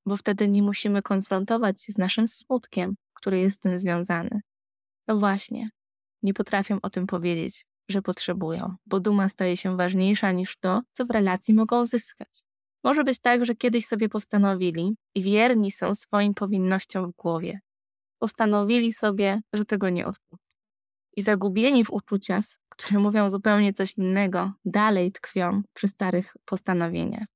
bo 0.06 0.16
wtedy 0.16 0.48
nie 0.48 0.62
musimy 0.62 1.02
konfrontować 1.02 1.82
się 1.82 1.92
z 1.92 1.98
naszym 1.98 2.28
smutkiem, 2.28 2.94
który 3.14 3.38
jest 3.38 3.56
z 3.56 3.60
tym 3.60 3.78
związany. 3.80 4.40
No 5.08 5.18
właśnie, 5.18 5.70
nie 6.22 6.34
potrafią 6.34 6.78
o 6.82 6.90
tym 6.90 7.06
powiedzieć, 7.06 7.66
że 7.88 8.02
potrzebują, 8.02 8.74
bo 8.86 9.00
duma 9.00 9.28
staje 9.28 9.56
się 9.56 9.76
ważniejsza 9.76 10.32
niż 10.32 10.56
to, 10.56 10.80
co 10.92 11.06
w 11.06 11.10
relacji 11.10 11.54
mogą 11.54 11.86
zyskać. 11.86 12.42
Może 12.84 13.04
być 13.04 13.18
tak, 13.18 13.46
że 13.46 13.54
kiedyś 13.54 13.86
sobie 13.86 14.08
postanowili 14.08 14.96
i 15.14 15.22
wierni 15.22 15.72
są 15.72 15.94
swoim 15.94 16.34
powinnościom 16.34 17.06
w 17.06 17.16
głowie. 17.16 17.60
Postanowili 18.18 18.92
sobie, 18.92 19.40
że 19.52 19.64
tego 19.64 19.88
nie 19.88 20.06
odpuszczą. 20.06 20.44
I 21.16 21.22
zagubieni 21.22 21.84
w 21.84 21.90
uczuciach, 21.90 22.44
które 22.68 23.00
mówią 23.00 23.30
zupełnie 23.30 23.72
coś 23.72 23.98
innego, 23.98 24.52
dalej 24.64 25.12
tkwią 25.12 25.62
przy 25.74 25.88
starych 25.88 26.36
postanowieniach. 26.44 27.26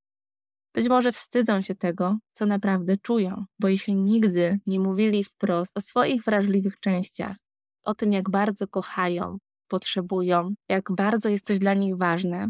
Być 0.75 0.89
może 0.89 1.13
wstydzą 1.13 1.63
się 1.63 1.75
tego, 1.75 2.19
co 2.33 2.47
naprawdę 2.47 2.97
czują, 2.97 3.45
bo 3.61 3.69
jeśli 3.69 3.95
nigdy 3.95 4.61
nie 4.67 4.81
mówili 4.81 5.25
wprost 5.25 5.79
o 5.79 5.81
swoich 5.81 6.25
wrażliwych 6.25 6.81
częściach, 6.81 7.37
o 7.85 7.95
tym, 7.95 8.13
jak 8.13 8.31
bardzo 8.31 8.69
kochają, 8.69 9.39
potrzebują, 9.69 10.55
jak 10.69 10.93
bardzo 10.93 11.29
jest 11.29 11.47
coś 11.47 11.59
dla 11.59 11.75
nich 11.75 11.97
ważne, 11.97 12.49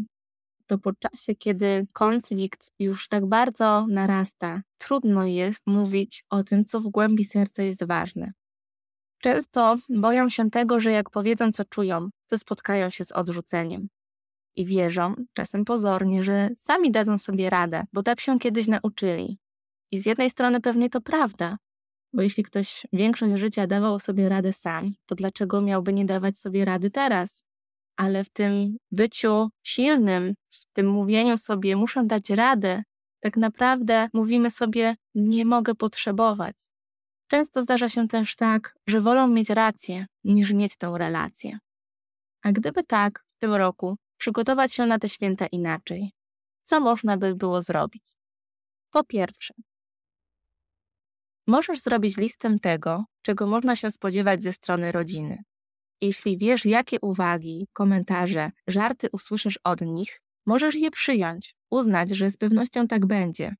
to 0.69 0.77
po 0.77 0.93
czasie, 0.93 1.35
kiedy 1.35 1.87
konflikt 1.93 2.71
już 2.79 3.07
tak 3.07 3.25
bardzo 3.25 3.85
narasta, 3.89 4.61
trudno 4.77 5.25
jest 5.25 5.67
mówić 5.67 6.25
o 6.29 6.43
tym, 6.43 6.65
co 6.65 6.81
w 6.81 6.89
głębi 6.89 7.25
serca 7.25 7.63
jest 7.63 7.85
ważne. 7.85 8.33
Często 9.21 9.75
boją 9.89 10.29
się 10.29 10.49
tego, 10.49 10.79
że 10.79 10.91
jak 10.91 11.09
powiedzą, 11.09 11.51
co 11.51 11.65
czują, 11.65 12.09
to 12.27 12.37
spotkają 12.37 12.89
się 12.89 13.05
z 13.05 13.11
odrzuceniem. 13.11 13.89
I 14.55 14.65
wierzą, 14.65 15.15
czasem 15.33 15.65
pozornie, 15.65 16.23
że 16.23 16.49
sami 16.57 16.91
dadzą 16.91 17.17
sobie 17.17 17.49
radę, 17.49 17.83
bo 17.93 18.03
tak 18.03 18.19
się 18.19 18.39
kiedyś 18.39 18.67
nauczyli. 18.67 19.39
I 19.91 20.01
z 20.01 20.05
jednej 20.05 20.29
strony 20.29 20.61
pewnie 20.61 20.89
to 20.89 21.01
prawda, 21.01 21.57
bo 22.13 22.21
jeśli 22.21 22.43
ktoś 22.43 22.87
większość 22.93 23.33
życia 23.33 23.67
dawał 23.67 23.99
sobie 23.99 24.29
radę 24.29 24.53
sam, 24.53 24.91
to 25.05 25.15
dlaczego 25.15 25.61
miałby 25.61 25.93
nie 25.93 26.05
dawać 26.05 26.37
sobie 26.37 26.65
rady 26.65 26.89
teraz? 26.89 27.48
Ale 27.99 28.23
w 28.23 28.29
tym 28.29 28.77
byciu 28.91 29.49
silnym, 29.63 30.33
w 30.49 30.65
tym 30.73 30.87
mówieniu 30.89 31.37
sobie, 31.37 31.75
muszę 31.75 32.03
dać 32.05 32.29
radę, 32.29 32.83
tak 33.19 33.37
naprawdę 33.37 34.07
mówimy 34.13 34.51
sobie, 34.51 34.95
nie 35.15 35.45
mogę 35.45 35.75
potrzebować. 35.75 36.55
Często 37.27 37.63
zdarza 37.63 37.89
się 37.89 38.07
też 38.07 38.35
tak, 38.35 38.75
że 38.87 39.01
wolą 39.01 39.27
mieć 39.27 39.49
rację, 39.49 40.05
niż 40.23 40.51
mieć 40.51 40.77
tę 40.77 40.93
relację. 40.97 41.57
A 42.43 42.51
gdyby 42.51 42.83
tak, 42.83 43.23
w 43.27 43.33
tym 43.37 43.53
roku, 43.53 43.97
przygotować 44.17 44.73
się 44.73 44.85
na 44.85 44.99
te 44.99 45.09
święta 45.09 45.47
inaczej, 45.47 46.11
co 46.63 46.79
można 46.79 47.17
by 47.17 47.35
było 47.35 47.61
zrobić? 47.61 48.03
Po 48.91 49.03
pierwsze, 49.03 49.53
Możesz 51.47 51.79
zrobić 51.79 52.17
listę 52.17 52.59
tego, 52.59 53.05
czego 53.21 53.47
można 53.47 53.75
się 53.75 53.91
spodziewać 53.91 54.43
ze 54.43 54.53
strony 54.53 54.91
rodziny. 54.91 55.43
Jeśli 56.01 56.37
wiesz, 56.37 56.65
jakie 56.65 56.97
uwagi, 57.01 57.67
komentarze, 57.73 58.51
żarty 58.67 59.07
usłyszysz 59.11 59.59
od 59.63 59.81
nich, 59.81 60.21
możesz 60.45 60.75
je 60.75 60.91
przyjąć, 60.91 61.55
uznać, 61.71 62.09
że 62.09 62.31
z 62.31 62.37
pewnością 62.37 62.87
tak 62.87 63.05
będzie. 63.05 63.55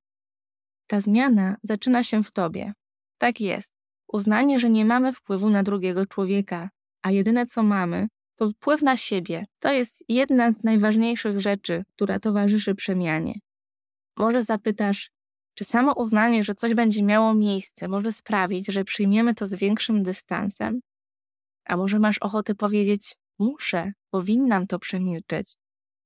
Ta 0.87 1.01
zmiana 1.01 1.55
zaczyna 1.63 2.03
się 2.03 2.23
w 2.23 2.31
tobie. 2.31 2.73
Tak 3.17 3.41
jest. 3.41 3.73
Uznanie, 4.07 4.59
że 4.59 4.69
nie 4.69 4.85
mamy 4.85 5.13
wpływu 5.13 5.49
na 5.49 5.63
drugiego 5.63 6.05
człowieka, 6.05 6.69
a 7.01 7.11
jedyne 7.11 7.45
co 7.45 7.63
mamy, 7.63 8.07
to 8.35 8.49
wpływ 8.49 8.81
na 8.81 8.97
siebie. 8.97 9.45
To 9.59 9.73
jest 9.73 10.03
jedna 10.09 10.51
z 10.51 10.63
najważniejszych 10.63 11.39
rzeczy, 11.41 11.83
która 11.95 12.19
towarzyszy 12.19 12.75
przemianie. 12.75 13.39
Może 14.17 14.43
zapytasz, 14.43 15.11
czy 15.55 15.63
samo 15.63 15.93
uznanie, 15.93 16.43
że 16.43 16.53
coś 16.55 16.73
będzie 16.73 17.03
miało 17.03 17.33
miejsce, 17.33 17.87
może 17.87 18.11
sprawić, 18.11 18.67
że 18.67 18.83
przyjmiemy 18.83 19.35
to 19.35 19.47
z 19.47 19.53
większym 19.53 20.03
dystansem? 20.03 20.79
A 21.69 21.77
może 21.77 21.99
masz 21.99 22.17
ochotę 22.17 22.55
powiedzieć: 22.55 23.15
Muszę, 23.39 23.93
powinnam 24.09 24.67
to 24.67 24.79
przemilczeć, 24.79 25.57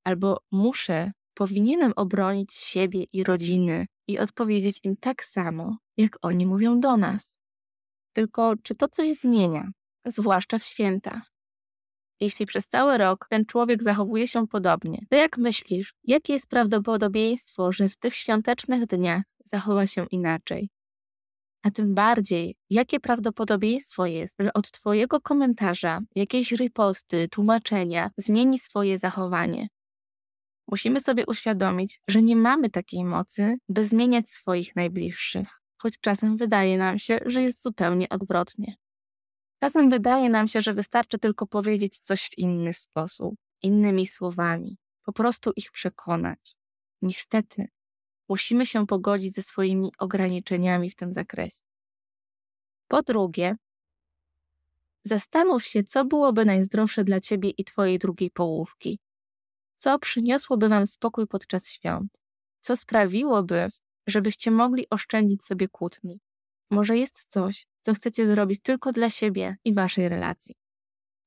albo 0.03 0.37
muszę, 0.51 1.11
powinienem 1.33 1.93
obronić 1.95 2.53
siebie 2.53 3.03
i 3.13 3.23
rodziny 3.23 3.85
i 4.07 4.19
odpowiedzieć 4.19 4.79
im 4.83 4.97
tak 4.97 5.23
samo, 5.25 5.77
jak 5.97 6.17
oni 6.21 6.45
mówią 6.45 6.79
do 6.79 6.97
nas. 6.97 7.37
Tylko 8.13 8.53
czy 8.63 8.75
to 8.75 8.87
coś 8.87 9.13
zmienia, 9.13 9.71
zwłaszcza 10.05 10.59
w 10.59 10.63
święta? 10.63 11.21
Jeśli 12.19 12.45
przez 12.45 12.67
cały 12.67 12.97
rok 12.97 13.27
ten 13.29 13.45
człowiek 13.45 13.83
zachowuje 13.83 14.27
się 14.27 14.47
podobnie, 14.47 15.05
to 15.09 15.17
jak 15.17 15.37
myślisz, 15.37 15.93
jakie 16.03 16.33
jest 16.33 16.47
prawdopodobieństwo, 16.47 17.71
że 17.71 17.89
w 17.89 17.97
tych 17.97 18.15
świątecznych 18.15 18.85
dniach 18.85 19.23
zachowa 19.45 19.87
się 19.87 20.05
inaczej. 20.11 20.69
A 21.63 21.71
tym 21.71 21.95
bardziej, 21.95 22.55
jakie 22.69 22.99
prawdopodobieństwo 22.99 24.05
jest, 24.05 24.35
że 24.39 24.53
od 24.53 24.71
Twojego 24.71 25.21
komentarza, 25.21 25.99
jakiejś 26.15 26.51
riposty, 26.51 27.27
tłumaczenia 27.27 28.09
zmieni 28.17 28.59
swoje 28.59 28.99
zachowanie. 28.99 29.67
Musimy 30.67 31.01
sobie 31.01 31.25
uświadomić, 31.25 32.01
że 32.07 32.21
nie 32.21 32.35
mamy 32.35 32.69
takiej 32.69 33.03
mocy, 33.05 33.55
by 33.69 33.85
zmieniać 33.85 34.29
swoich 34.29 34.75
najbliższych, 34.75 35.61
choć 35.77 35.99
czasem 35.99 36.37
wydaje 36.37 36.77
nam 36.77 36.99
się, 36.99 37.19
że 37.25 37.41
jest 37.41 37.61
zupełnie 37.61 38.09
odwrotnie. 38.09 38.75
Czasem 39.63 39.89
wydaje 39.89 40.29
nam 40.29 40.47
się, 40.47 40.61
że 40.61 40.73
wystarczy 40.73 41.17
tylko 41.17 41.47
powiedzieć 41.47 41.99
coś 41.99 42.29
w 42.29 42.37
inny 42.37 42.73
sposób, 42.73 43.35
innymi 43.61 44.07
słowami, 44.07 44.77
po 45.03 45.13
prostu 45.13 45.51
ich 45.55 45.71
przekonać. 45.71 46.55
Niestety, 47.01 47.67
musimy 48.29 48.65
się 48.65 48.87
pogodzić 48.87 49.33
ze 49.33 49.41
swoimi 49.41 49.91
ograniczeniami 49.99 50.89
w 50.89 50.95
tym 50.95 51.13
zakresie. 51.13 51.61
Po 52.87 53.01
drugie, 53.01 53.55
zastanów 55.05 55.65
się, 55.65 55.83
co 55.83 56.05
byłoby 56.05 56.45
najzdrowsze 56.45 57.03
dla 57.03 57.19
ciebie 57.19 57.49
i 57.49 57.63
twojej 57.63 57.99
drugiej 57.99 58.31
połówki. 58.31 58.99
Co 59.77 59.99
przyniosłoby 59.99 60.69
wam 60.69 60.87
spokój 60.87 61.27
podczas 61.27 61.69
świąt? 61.69 62.21
Co 62.61 62.77
sprawiłoby, 62.77 63.67
żebyście 64.07 64.51
mogli 64.51 64.89
oszczędzić 64.89 65.43
sobie 65.43 65.67
kłótni? 65.67 66.19
Może 66.71 66.97
jest 66.97 67.25
coś, 67.27 67.67
co 67.81 67.93
chcecie 67.93 68.27
zrobić 68.27 68.61
tylko 68.61 68.91
dla 68.91 69.09
siebie 69.09 69.55
i 69.65 69.73
waszej 69.73 70.09
relacji. 70.09 70.55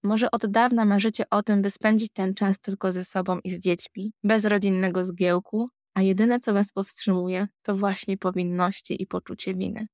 Może 0.02 0.30
od 0.30 0.46
dawna 0.46 0.84
marzycie 0.84 1.24
o 1.30 1.42
tym, 1.42 1.62
by 1.62 1.70
spędzić 1.70 2.12
ten 2.12 2.34
czas 2.34 2.58
tylko 2.58 2.92
ze 2.92 3.04
sobą 3.04 3.38
i 3.44 3.50
z 3.50 3.60
dziećmi, 3.60 4.12
bez 4.24 4.44
rodzinnego 4.44 5.04
zgiełku, 5.04 5.68
a 5.96 6.02
jedyne, 6.02 6.40
co 6.40 6.52
was 6.52 6.72
powstrzymuje, 6.72 7.48
to 7.62 7.76
właśnie 7.76 8.18
powinności 8.18 9.02
i 9.02 9.06
poczucie 9.06 9.54
winy. 9.54 9.86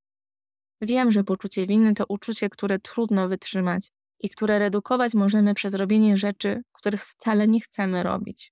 Wiem, 0.81 1.11
że 1.11 1.23
poczucie 1.23 1.67
winy 1.67 1.93
to 1.93 2.05
uczucie, 2.09 2.49
które 2.49 2.79
trudno 2.79 3.29
wytrzymać 3.29 3.87
i 4.19 4.29
które 4.29 4.59
redukować 4.59 5.13
możemy 5.13 5.53
przez 5.53 5.73
robienie 5.73 6.17
rzeczy, 6.17 6.61
których 6.71 7.05
wcale 7.05 7.47
nie 7.47 7.61
chcemy 7.61 8.03
robić. 8.03 8.51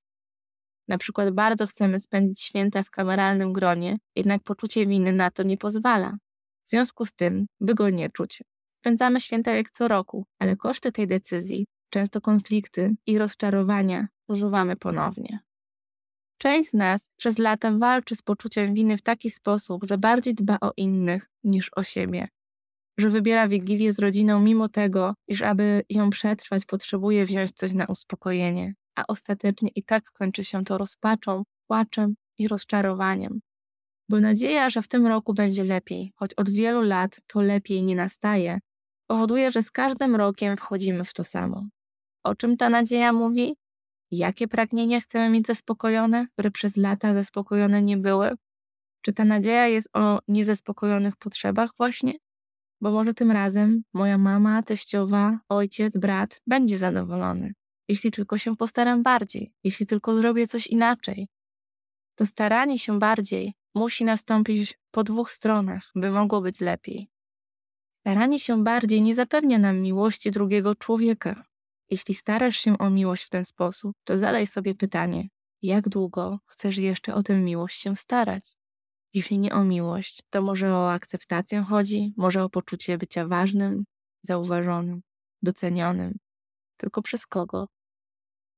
Na 0.88 0.98
przykład 0.98 1.32
bardzo 1.32 1.68
chcemy 1.68 2.00
spędzić 2.00 2.42
święta 2.42 2.84
w 2.84 2.90
kameralnym 2.90 3.54
gronie, 3.54 3.98
jednak 4.16 4.44
poczucie 4.44 4.86
winy 4.88 5.14
na 5.14 5.32
to 5.32 5.44
nie 5.44 5.58
pozwala. 5.58 6.18
W 6.66 6.70
związku 6.70 7.06
z 7.06 7.14
tym, 7.14 7.46
by 7.60 7.76
go 7.76 7.90
nie 7.90 8.10
czuć, 8.10 8.44
spędzamy 8.70 9.22
święta 9.22 9.52
jak 9.52 9.72
co 9.72 9.88
roku, 9.88 10.26
ale 10.40 10.56
koszty 10.56 10.92
tej 10.92 11.08
decyzji, 11.08 11.66
często 11.90 12.22
konflikty 12.22 12.96
i 13.06 13.18
rozczarowania 13.18 14.08
używamy 14.28 14.76
ponownie. 14.76 15.40
Część 16.42 16.70
z 16.70 16.74
nas 16.74 17.10
przez 17.18 17.38
lata 17.38 17.72
walczy 17.78 18.16
z 18.16 18.22
poczuciem 18.22 18.74
winy 18.74 18.98
w 18.98 19.02
taki 19.02 19.32
sposób, 19.32 19.86
że 19.90 19.98
bardziej 19.98 20.36
dba 20.36 20.58
o 20.62 20.72
innych 20.78 21.30
niż 21.44 21.72
o 21.76 21.84
siebie. 21.84 22.28
Że 22.98 23.10
wybiera 23.10 23.48
wigilię 23.48 23.94
z 23.94 24.00
rodziną 24.00 24.40
mimo 24.40 24.70
tego, 24.70 25.14
iż 25.28 25.42
aby 25.42 25.82
ją 25.90 26.10
przetrwać 26.10 26.66
potrzebuje 26.66 27.26
wziąć 27.26 27.52
coś 27.52 27.74
na 27.74 27.86
uspokojenie, 27.86 28.74
a 28.96 29.04
ostatecznie 29.08 29.70
i 29.76 29.84
tak 29.84 30.12
kończy 30.12 30.44
się 30.44 30.64
to 30.64 30.78
rozpaczą, 30.78 31.44
płaczem 31.68 32.14
i 32.38 32.48
rozczarowaniem. 32.48 33.40
Bo 34.10 34.20
nadzieja, 34.20 34.70
że 34.70 34.82
w 34.82 34.88
tym 34.88 35.08
roku 35.08 35.34
będzie 35.34 35.64
lepiej, 35.64 36.12
choć 36.16 36.34
od 36.34 36.50
wielu 36.50 36.82
lat 36.82 37.22
to 37.28 37.42
lepiej 37.42 37.84
nie 37.84 37.96
nastaje, 37.96 38.60
powoduje, 39.08 39.52
że 39.52 39.64
z 39.64 39.72
każdym 39.72 40.16
rokiem 40.16 40.58
wchodzimy 40.58 41.04
w 41.04 41.14
to 41.14 41.24
samo. 41.24 41.68
O 42.24 42.36
czym 42.36 42.58
ta 42.58 42.70
nadzieja 42.70 43.14
mówi? 43.14 43.61
Jakie 44.12 44.48
pragnienia 44.48 45.00
chcemy 45.00 45.30
mieć 45.30 45.48
zaspokojone, 45.48 46.28
które 46.34 46.52
przez 46.52 46.78
lata 46.78 47.14
zaspokojone 47.14 47.82
nie 47.82 47.98
były? 47.98 48.32
Czy 49.02 49.14
ta 49.14 49.26
nadzieja 49.26 49.68
jest 49.68 49.90
o 49.94 50.20
niezaspokojonych 50.28 51.18
potrzebach 51.18 51.72
właśnie? 51.78 52.14
Bo 52.82 52.92
może 52.92 53.14
tym 53.14 53.32
razem 53.32 53.84
moja 53.94 54.18
mama, 54.18 54.64
teściowa, 54.64 55.40
ojciec, 55.50 55.98
brat 55.98 56.42
będzie 56.48 56.78
zadowolony, 56.78 57.54
jeśli 57.88 58.12
tylko 58.12 58.38
się 58.38 58.56
postaram 58.56 59.04
bardziej, 59.04 59.54
jeśli 59.64 59.86
tylko 59.86 60.16
zrobię 60.16 60.48
coś 60.48 60.68
inaczej. 60.68 61.28
To 62.16 62.26
staranie 62.26 62.80
się 62.80 63.00
bardziej 63.00 63.54
musi 63.76 64.06
nastąpić 64.06 64.80
po 64.92 65.04
dwóch 65.04 65.32
stronach, 65.32 65.84
by 65.96 66.12
mogło 66.12 66.42
być 66.42 66.60
lepiej. 66.60 67.10
Staranie 68.00 68.40
się 68.40 68.64
bardziej 68.64 69.02
nie 69.02 69.16
zapewnia 69.16 69.58
nam 69.60 69.80
miłości 69.80 70.32
drugiego 70.32 70.76
człowieka, 70.76 71.44
jeśli 71.92 72.16
starasz 72.16 72.58
się 72.58 72.78
o 72.78 72.90
miłość 72.90 73.24
w 73.24 73.30
ten 73.30 73.46
sposób, 73.46 73.96
to 74.04 74.18
zadaj 74.18 74.48
sobie 74.48 74.76
pytanie, 74.76 75.28
jak 75.62 75.90
długo 75.90 76.40
chcesz 76.46 76.78
jeszcze 76.78 77.16
o 77.16 77.24
tę 77.24 77.36
miłość 77.36 77.82
się 77.82 77.96
starać? 77.96 78.56
Jeśli 79.14 79.40
nie 79.40 79.54
o 79.54 79.64
miłość, 79.64 80.22
to 80.30 80.42
może 80.42 80.74
o 80.74 80.92
akceptację 80.92 81.62
chodzi, 81.62 82.14
może 82.18 82.44
o 82.44 82.50
poczucie 82.50 82.98
bycia 82.98 83.28
ważnym, 83.28 83.84
zauważonym, 84.24 85.02
docenionym. 85.42 86.18
Tylko 86.78 87.02
przez 87.02 87.28
kogo? 87.28 87.68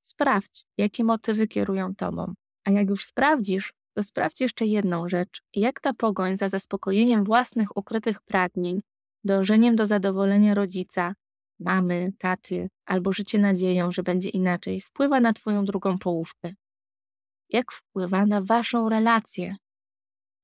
Sprawdź, 0.01 0.65
jakie 0.77 1.03
motywy 1.03 1.47
kierują 1.47 1.95
tobą. 1.95 2.33
A 2.65 2.71
jak 2.71 2.89
już 2.89 3.05
sprawdzisz, 3.05 3.73
to 3.93 4.03
sprawdź 4.03 4.41
jeszcze 4.41 4.65
jedną 4.65 5.09
rzecz. 5.09 5.41
Jak 5.55 5.79
ta 5.79 5.93
pogoń 5.93 6.37
za 6.37 6.49
zaspokojeniem 6.49 7.23
własnych 7.23 7.77
ukrytych 7.77 8.21
pragnień, 8.21 8.81
dążeniem 9.23 9.75
do 9.75 9.85
zadowolenia 9.85 10.53
rodzica, 10.53 11.13
mamy, 11.63 12.11
taty, 12.17 12.69
albo 12.85 13.13
życie 13.13 13.39
nadzieją, 13.39 13.91
że 13.91 14.03
będzie 14.03 14.29
inaczej, 14.29 14.81
wpływa 14.81 15.19
na 15.19 15.33
Twoją 15.33 15.65
drugą 15.65 15.97
połówkę? 15.99 16.53
Jak 17.49 17.71
wpływa 17.71 18.25
na 18.25 18.41
Waszą 18.41 18.89
relację? 18.89 19.55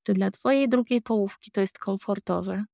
Czy 0.02 0.14
dla 0.14 0.30
Twojej 0.30 0.68
drugiej 0.68 1.02
połówki 1.02 1.50
to 1.50 1.60
jest 1.60 1.78
komfortowe? 1.78 2.64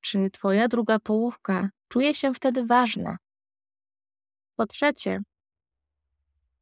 Czy 0.00 0.30
Twoja 0.30 0.68
druga 0.68 0.98
połówka 0.98 1.70
czuje 1.88 2.14
się 2.14 2.34
wtedy 2.34 2.66
ważna? 2.66 3.16
Po 4.56 4.66
trzecie, 4.66 5.20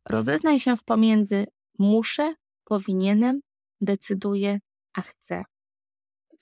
rozeznaj 0.09 0.61
się 0.61 0.77
w 0.77 0.85
pomiędzy 0.85 1.47
muszę, 1.79 2.35
powinienem, 2.65 3.41
decyduję, 3.81 4.59
a 4.93 5.01
chcę. 5.01 5.45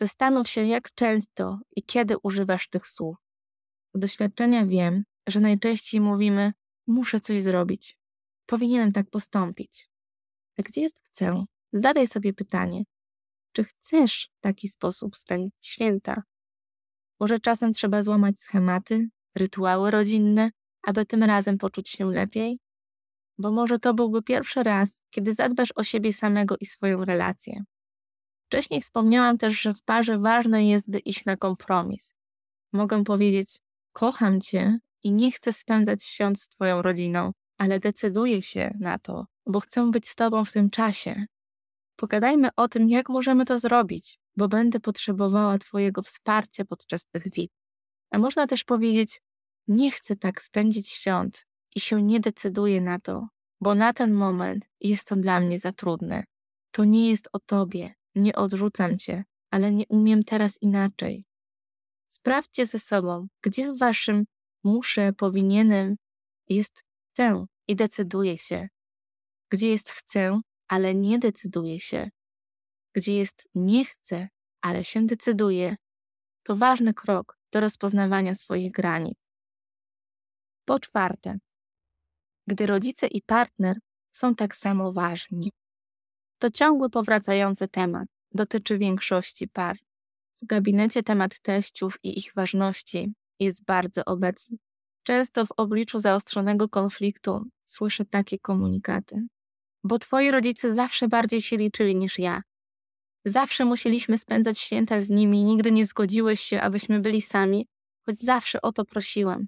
Zastanów 0.00 0.48
się, 0.48 0.66
jak 0.66 0.94
często 0.94 1.58
i 1.76 1.82
kiedy 1.82 2.14
używasz 2.22 2.68
tych 2.68 2.88
słów. 2.88 3.29
Z 3.94 3.98
doświadczenia 3.98 4.66
wiem, 4.66 5.04
że 5.26 5.40
najczęściej 5.40 6.00
mówimy: 6.00 6.52
Muszę 6.86 7.20
coś 7.20 7.42
zrobić, 7.42 7.98
powinienem 8.46 8.92
tak 8.92 9.10
postąpić. 9.10 9.90
A 10.58 10.62
gdzie 10.62 10.80
jest 10.80 11.00
chcę? 11.04 11.44
Zadaj 11.72 12.06
sobie 12.06 12.32
pytanie: 12.32 12.84
czy 13.52 13.64
chcesz 13.64 14.30
w 14.38 14.40
taki 14.40 14.68
sposób 14.68 15.16
spędzić 15.16 15.54
święta? 15.60 16.22
Może 17.20 17.38
czasem 17.38 17.72
trzeba 17.72 18.02
złamać 18.02 18.38
schematy, 18.38 19.08
rytuały 19.34 19.90
rodzinne, 19.90 20.50
aby 20.82 21.06
tym 21.06 21.22
razem 21.22 21.58
poczuć 21.58 21.88
się 21.88 22.06
lepiej? 22.06 22.58
Bo 23.38 23.50
może 23.52 23.78
to 23.78 23.94
byłby 23.94 24.22
pierwszy 24.22 24.62
raz, 24.62 25.00
kiedy 25.10 25.34
zadbasz 25.34 25.72
o 25.76 25.84
siebie 25.84 26.12
samego 26.12 26.56
i 26.60 26.66
swoją 26.66 27.04
relację. 27.04 27.64
Wcześniej 28.46 28.80
wspomniałam 28.80 29.38
też, 29.38 29.60
że 29.60 29.74
w 29.74 29.82
parze 29.82 30.18
ważne 30.18 30.66
jest, 30.66 30.90
by 30.90 30.98
iść 30.98 31.24
na 31.24 31.36
kompromis. 31.36 32.14
Mogę 32.72 33.04
powiedzieć: 33.04 33.60
Kocham 33.92 34.40
cię 34.40 34.78
i 35.02 35.12
nie 35.12 35.32
chcę 35.32 35.52
spędzać 35.52 36.04
świąt 36.04 36.40
z 36.40 36.48
Twoją 36.48 36.82
rodziną, 36.82 37.32
ale 37.58 37.80
decyduję 37.80 38.42
się 38.42 38.70
na 38.80 38.98
to, 38.98 39.26
bo 39.46 39.60
chcę 39.60 39.90
być 39.90 40.08
z 40.08 40.14
Tobą 40.14 40.44
w 40.44 40.52
tym 40.52 40.70
czasie. 40.70 41.26
Pogadajmy 41.96 42.48
o 42.56 42.68
tym, 42.68 42.88
jak 42.88 43.08
możemy 43.08 43.44
to 43.44 43.58
zrobić, 43.58 44.18
bo 44.36 44.48
będę 44.48 44.80
potrzebowała 44.80 45.58
Twojego 45.58 46.02
wsparcia 46.02 46.64
podczas 46.64 47.06
tych 47.06 47.24
wizyt. 47.32 47.50
A 48.10 48.18
można 48.18 48.46
też 48.46 48.64
powiedzieć, 48.64 49.20
nie 49.68 49.90
chcę 49.90 50.16
tak 50.16 50.42
spędzić 50.42 50.88
świąt 50.88 51.46
i 51.76 51.80
się 51.80 52.02
nie 52.02 52.20
decyduję 52.20 52.80
na 52.80 52.98
to, 52.98 53.28
bo 53.60 53.74
na 53.74 53.92
ten 53.92 54.12
moment 54.12 54.68
jest 54.80 55.06
to 55.08 55.16
dla 55.16 55.40
mnie 55.40 55.58
za 55.58 55.72
trudne. 55.72 56.24
To 56.70 56.84
nie 56.84 57.10
jest 57.10 57.28
o 57.32 57.38
Tobie, 57.38 57.94
nie 58.14 58.34
odrzucam 58.34 58.98
Cię, 58.98 59.24
ale 59.50 59.72
nie 59.72 59.84
umiem 59.88 60.24
teraz 60.24 60.62
inaczej. 60.62 61.24
Sprawdźcie 62.20 62.66
ze 62.66 62.78
sobą, 62.78 63.26
gdzie 63.42 63.72
w 63.72 63.78
Waszym 63.78 64.24
muszę, 64.64 65.12
powinienem, 65.12 65.96
jest 66.48 66.82
chcę 67.12 67.44
i 67.68 67.76
decyduję 67.76 68.38
się. 68.38 68.68
Gdzie 69.50 69.68
jest 69.70 69.90
chcę, 69.90 70.40
ale 70.68 70.94
nie 70.94 71.18
decyduję 71.18 71.80
się. 71.80 72.10
Gdzie 72.94 73.16
jest 73.16 73.48
nie 73.54 73.84
chcę, 73.84 74.28
ale 74.60 74.84
się 74.84 75.06
decyduję. 75.06 75.76
To 76.42 76.56
ważny 76.56 76.94
krok 76.94 77.38
do 77.52 77.60
rozpoznawania 77.60 78.34
swoich 78.34 78.72
granic. 78.72 79.18
Po 80.64 80.80
czwarte, 80.80 81.38
gdy 82.46 82.66
rodzice 82.66 83.06
i 83.06 83.22
partner 83.22 83.76
są 84.12 84.34
tak 84.34 84.56
samo 84.56 84.92
ważni. 84.92 85.52
To 86.38 86.50
ciągły 86.50 86.90
powracający 86.90 87.68
temat, 87.68 88.08
dotyczy 88.32 88.78
większości 88.78 89.48
par. 89.48 89.76
W 90.42 90.46
gabinecie 90.46 91.02
temat 91.02 91.40
teściów 91.40 91.98
i 92.02 92.18
ich 92.18 92.32
ważności 92.36 93.12
jest 93.40 93.64
bardzo 93.64 94.04
obecny. 94.04 94.56
Często 95.02 95.46
w 95.46 95.52
obliczu 95.56 96.00
zaostrzonego 96.00 96.68
konfliktu 96.68 97.44
słyszę 97.64 98.04
takie 98.04 98.38
komunikaty. 98.38 99.26
Bo 99.84 99.98
twoi 99.98 100.30
rodzice 100.30 100.74
zawsze 100.74 101.08
bardziej 101.08 101.42
się 101.42 101.56
liczyli 101.56 101.96
niż 101.96 102.18
ja. 102.18 102.42
Zawsze 103.24 103.64
musieliśmy 103.64 104.18
spędzać 104.18 104.58
święta 104.58 105.02
z 105.02 105.10
nimi, 105.10 105.44
nigdy 105.44 105.72
nie 105.72 105.86
zgodziłeś 105.86 106.40
się, 106.40 106.60
abyśmy 106.60 107.00
byli 107.00 107.22
sami, 107.22 107.66
choć 108.06 108.18
zawsze 108.18 108.62
o 108.62 108.72
to 108.72 108.84
prosiłam. 108.84 109.46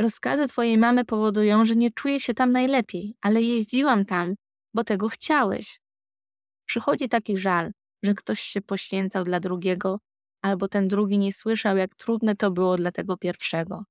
Rozkazy 0.00 0.48
twojej 0.48 0.78
mamy 0.78 1.04
powodują, 1.04 1.66
że 1.66 1.76
nie 1.76 1.92
czuję 1.92 2.20
się 2.20 2.34
tam 2.34 2.52
najlepiej, 2.52 3.14
ale 3.20 3.42
jeździłam 3.42 4.04
tam, 4.04 4.34
bo 4.74 4.84
tego 4.84 5.08
chciałeś. 5.08 5.80
Przychodzi 6.64 7.08
taki 7.08 7.36
żal, 7.36 7.72
że 8.04 8.14
ktoś 8.14 8.40
się 8.40 8.60
poświęcał 8.60 9.24
dla 9.24 9.40
drugiego, 9.40 10.00
albo 10.42 10.68
ten 10.68 10.88
drugi 10.88 11.18
nie 11.18 11.32
słyszał, 11.32 11.76
jak 11.76 11.94
trudne 11.94 12.36
to 12.36 12.50
było 12.50 12.76
dla 12.76 12.92
tego 12.92 13.16
pierwszego. 13.16 13.84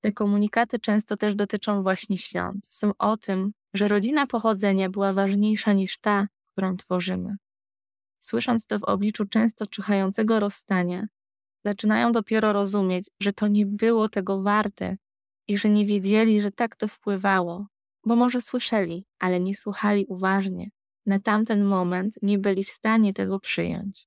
Te 0.00 0.12
komunikaty 0.12 0.78
często 0.78 1.16
też 1.16 1.34
dotyczą 1.34 1.82
właśnie 1.82 2.18
świąt. 2.18 2.66
Są 2.70 2.92
o 2.98 3.16
tym, 3.16 3.52
że 3.74 3.88
rodzina 3.88 4.26
pochodzenia 4.26 4.90
była 4.90 5.12
ważniejsza 5.12 5.72
niż 5.72 5.98
ta, 5.98 6.26
którą 6.52 6.76
tworzymy. 6.76 7.36
Słysząc 8.20 8.66
to 8.66 8.78
w 8.78 8.84
obliczu 8.84 9.26
często 9.26 9.66
czyhającego 9.66 10.40
rozstania, 10.40 11.06
zaczynają 11.64 12.12
dopiero 12.12 12.52
rozumieć, 12.52 13.10
że 13.20 13.32
to 13.32 13.48
nie 13.48 13.66
było 13.66 14.08
tego 14.08 14.42
warte 14.42 14.96
i 15.48 15.58
że 15.58 15.68
nie 15.68 15.86
wiedzieli, 15.86 16.42
że 16.42 16.50
tak 16.50 16.76
to 16.76 16.88
wpływało, 16.88 17.66
bo 18.06 18.16
może 18.16 18.40
słyszeli, 18.40 19.04
ale 19.18 19.40
nie 19.40 19.54
słuchali 19.54 20.06
uważnie. 20.08 20.70
Na 21.06 21.18
tamten 21.18 21.64
moment 21.64 22.14
nie 22.22 22.38
byli 22.38 22.64
w 22.64 22.70
stanie 22.70 23.12
tego 23.12 23.40
przyjąć. 23.40 24.06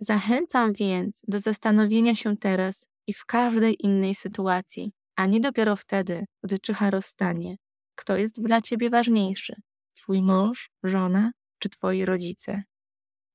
Zachęcam 0.00 0.72
więc 0.72 1.22
do 1.28 1.40
zastanowienia 1.40 2.14
się 2.14 2.36
teraz 2.36 2.86
i 3.06 3.12
w 3.12 3.24
każdej 3.24 3.86
innej 3.86 4.14
sytuacji, 4.14 4.92
a 5.16 5.26
nie 5.26 5.40
dopiero 5.40 5.76
wtedy, 5.76 6.24
gdy 6.44 6.58
czyha 6.58 6.90
rozstanie. 6.90 7.56
Kto 7.94 8.16
jest 8.16 8.42
dla 8.42 8.62
ciebie 8.62 8.90
ważniejszy? 8.90 9.54
Twój 9.94 10.22
mąż, 10.22 10.70
żona 10.82 11.30
czy 11.58 11.68
twoi 11.68 12.04
rodzice? 12.04 12.62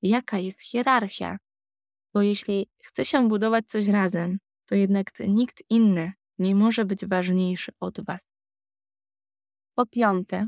Jaka 0.02 0.38
jest 0.38 0.62
hierarchia? 0.62 1.38
Bo 2.14 2.22
jeśli 2.22 2.70
chce 2.84 3.06
się 3.06 3.30
budować 3.30 3.66
coś 3.68 3.88
razem, 3.88 4.38
to 4.66 4.76
jednak 4.76 5.12
nikt 5.28 5.64
inny 5.70 6.14
nie 6.40 6.56
może 6.56 6.86
być 6.86 7.06
ważniejszy 7.06 7.72
od 7.80 8.06
Was. 8.06 8.28
Po 9.76 9.86
piąte, 9.86 10.48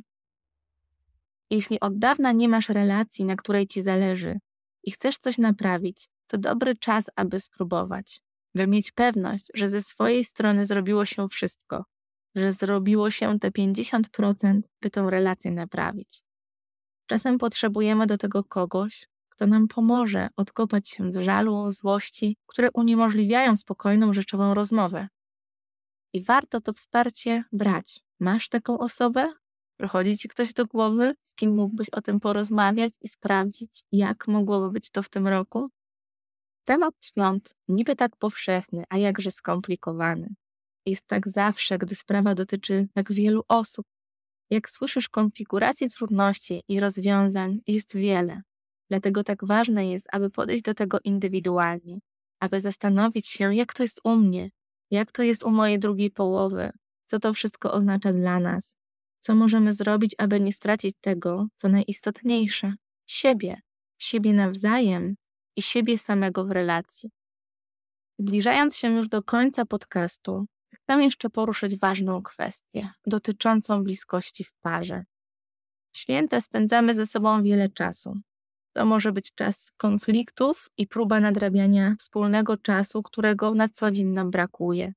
jeśli 1.51 1.79
od 1.79 1.99
dawna 1.99 2.31
nie 2.31 2.49
masz 2.49 2.69
relacji, 2.69 3.25
na 3.25 3.35
której 3.35 3.67
Ci 3.67 3.83
zależy 3.83 4.39
i 4.83 4.91
chcesz 4.91 5.17
coś 5.17 5.37
naprawić, 5.37 6.09
to 6.27 6.37
dobry 6.37 6.75
czas, 6.75 7.05
aby 7.15 7.39
spróbować, 7.39 8.21
by 8.55 8.67
mieć 8.67 8.91
pewność, 8.91 9.51
że 9.53 9.69
ze 9.69 9.83
swojej 9.83 10.25
strony 10.25 10.65
zrobiło 10.65 11.05
się 11.05 11.29
wszystko, 11.29 11.85
że 12.35 12.53
zrobiło 12.53 13.11
się 13.11 13.39
te 13.39 13.51
50%, 13.51 14.61
by 14.81 14.89
tą 14.89 15.09
relację 15.09 15.51
naprawić. 15.51 16.23
Czasem 17.07 17.37
potrzebujemy 17.37 18.07
do 18.07 18.17
tego 18.17 18.43
kogoś, 18.43 19.07
kto 19.29 19.47
nam 19.47 19.67
pomoże 19.67 20.29
odkopać 20.35 20.89
się 20.89 21.11
z 21.11 21.17
żalu, 21.17 21.71
złości, 21.71 22.37
które 22.45 22.69
uniemożliwiają 22.73 23.57
spokojną, 23.57 24.13
rzeczową 24.13 24.53
rozmowę. 24.53 25.07
I 26.13 26.23
warto 26.23 26.61
to 26.61 26.73
wsparcie 26.73 27.43
brać. 27.51 27.99
Masz 28.19 28.49
taką 28.49 28.79
osobę? 28.79 29.33
Przychodzi 29.77 30.17
ci 30.17 30.27
ktoś 30.27 30.53
do 30.53 30.65
głowy, 30.65 31.13
z 31.23 31.35
kim 31.35 31.55
mógłbyś 31.55 31.89
o 31.89 32.01
tym 32.01 32.19
porozmawiać 32.19 32.93
i 33.01 33.09
sprawdzić, 33.09 33.83
jak 33.91 34.27
mogłoby 34.27 34.71
być 34.71 34.89
to 34.89 35.03
w 35.03 35.09
tym 35.09 35.27
roku? 35.27 35.69
Temat 36.65 36.93
świąt, 37.03 37.55
niby 37.67 37.95
tak 37.95 38.15
powszechny, 38.15 38.83
a 38.89 38.97
jakże 38.97 39.31
skomplikowany. 39.31 40.35
Jest 40.85 41.07
tak 41.07 41.29
zawsze, 41.29 41.77
gdy 41.77 41.95
sprawa 41.95 42.35
dotyczy 42.35 42.87
tak 42.93 43.13
wielu 43.13 43.43
osób. 43.47 43.85
Jak 44.49 44.69
słyszysz, 44.69 45.09
konfiguracji 45.09 45.89
trudności 45.89 46.63
i 46.67 46.79
rozwiązań 46.79 47.59
jest 47.67 47.95
wiele. 47.95 48.41
Dlatego 48.89 49.23
tak 49.23 49.45
ważne 49.45 49.87
jest, 49.87 50.05
aby 50.11 50.29
podejść 50.29 50.63
do 50.63 50.73
tego 50.73 50.97
indywidualnie, 51.03 51.99
aby 52.39 52.61
zastanowić 52.61 53.27
się, 53.27 53.55
jak 53.55 53.73
to 53.73 53.83
jest 53.83 53.99
u 54.03 54.15
mnie, 54.15 54.49
jak 54.91 55.11
to 55.11 55.23
jest 55.23 55.43
u 55.43 55.49
mojej 55.51 55.79
drugiej 55.79 56.11
połowy, 56.11 56.71
co 57.05 57.19
to 57.19 57.33
wszystko 57.33 57.71
oznacza 57.71 58.13
dla 58.13 58.39
nas, 58.39 58.76
co 59.27 59.35
możemy 59.35 59.73
zrobić, 59.73 60.15
aby 60.17 60.39
nie 60.39 60.53
stracić 60.53 60.95
tego, 61.01 61.47
co 61.55 61.69
najistotniejsze 61.69 62.73
siebie, 63.05 63.61
siebie 63.97 64.33
nawzajem 64.33 65.15
i 65.55 65.61
siebie 65.61 65.97
samego 65.97 66.45
w 66.45 66.51
relacji. 66.51 67.09
Zbliżając 68.19 68.77
się 68.77 68.91
już 68.91 69.07
do 69.07 69.23
końca 69.23 69.65
podcastu, 69.65 70.45
chcę 70.73 71.03
jeszcze 71.03 71.29
poruszyć 71.29 71.79
ważną 71.79 72.21
kwestię 72.21 72.89
dotyczącą 73.05 73.83
bliskości 73.83 74.43
w 74.43 74.53
parze. 74.61 75.03
Święta 75.95 76.41
spędzamy 76.41 76.95
ze 76.95 77.05
sobą 77.05 77.43
wiele 77.43 77.69
czasu. 77.69 78.13
To 78.73 78.85
może 78.85 79.11
być 79.11 79.33
czas 79.35 79.71
konfliktów 79.77 80.69
i 80.77 80.87
próba 80.87 81.19
nadrabiania 81.19 81.95
wspólnego 81.99 82.57
czasu, 82.57 83.03
którego 83.03 83.53
na 83.53 83.69
co 83.69 83.91
dzień 83.91 84.09
nam 84.09 84.31
brakuje. 84.31 84.93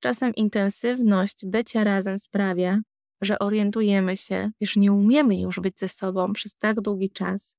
Czasem 0.00 0.34
intensywność 0.34 1.46
bycia 1.46 1.84
razem 1.84 2.18
sprawia, 2.18 2.80
że 3.20 3.38
orientujemy 3.38 4.16
się, 4.16 4.50
iż 4.60 4.76
nie 4.76 4.92
umiemy 4.92 5.40
już 5.40 5.60
być 5.60 5.78
ze 5.78 5.88
sobą 5.88 6.32
przez 6.32 6.56
tak 6.56 6.80
długi 6.80 7.10
czas, 7.10 7.56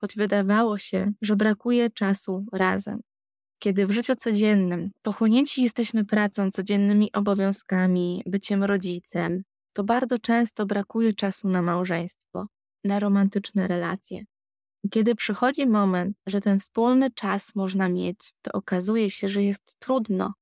choć 0.00 0.16
wydawało 0.16 0.78
się, 0.78 1.12
że 1.22 1.36
brakuje 1.36 1.90
czasu 1.90 2.46
razem. 2.52 3.00
Kiedy 3.58 3.86
w 3.86 3.90
życiu 3.90 4.16
codziennym 4.16 4.90
pochłonięci 5.02 5.62
jesteśmy 5.62 6.04
pracą, 6.04 6.50
codziennymi 6.50 7.12
obowiązkami, 7.12 8.22
byciem 8.26 8.64
rodzicem, 8.64 9.42
to 9.72 9.84
bardzo 9.84 10.18
często 10.18 10.66
brakuje 10.66 11.12
czasu 11.12 11.48
na 11.48 11.62
małżeństwo, 11.62 12.46
na 12.84 13.00
romantyczne 13.00 13.68
relacje. 13.68 14.24
Kiedy 14.90 15.14
przychodzi 15.14 15.66
moment, 15.66 16.22
że 16.26 16.40
ten 16.40 16.60
wspólny 16.60 17.10
czas 17.10 17.54
można 17.54 17.88
mieć, 17.88 18.32
to 18.42 18.52
okazuje 18.52 19.10
się, 19.10 19.28
że 19.28 19.42
jest 19.42 19.76
trudno. 19.78 20.32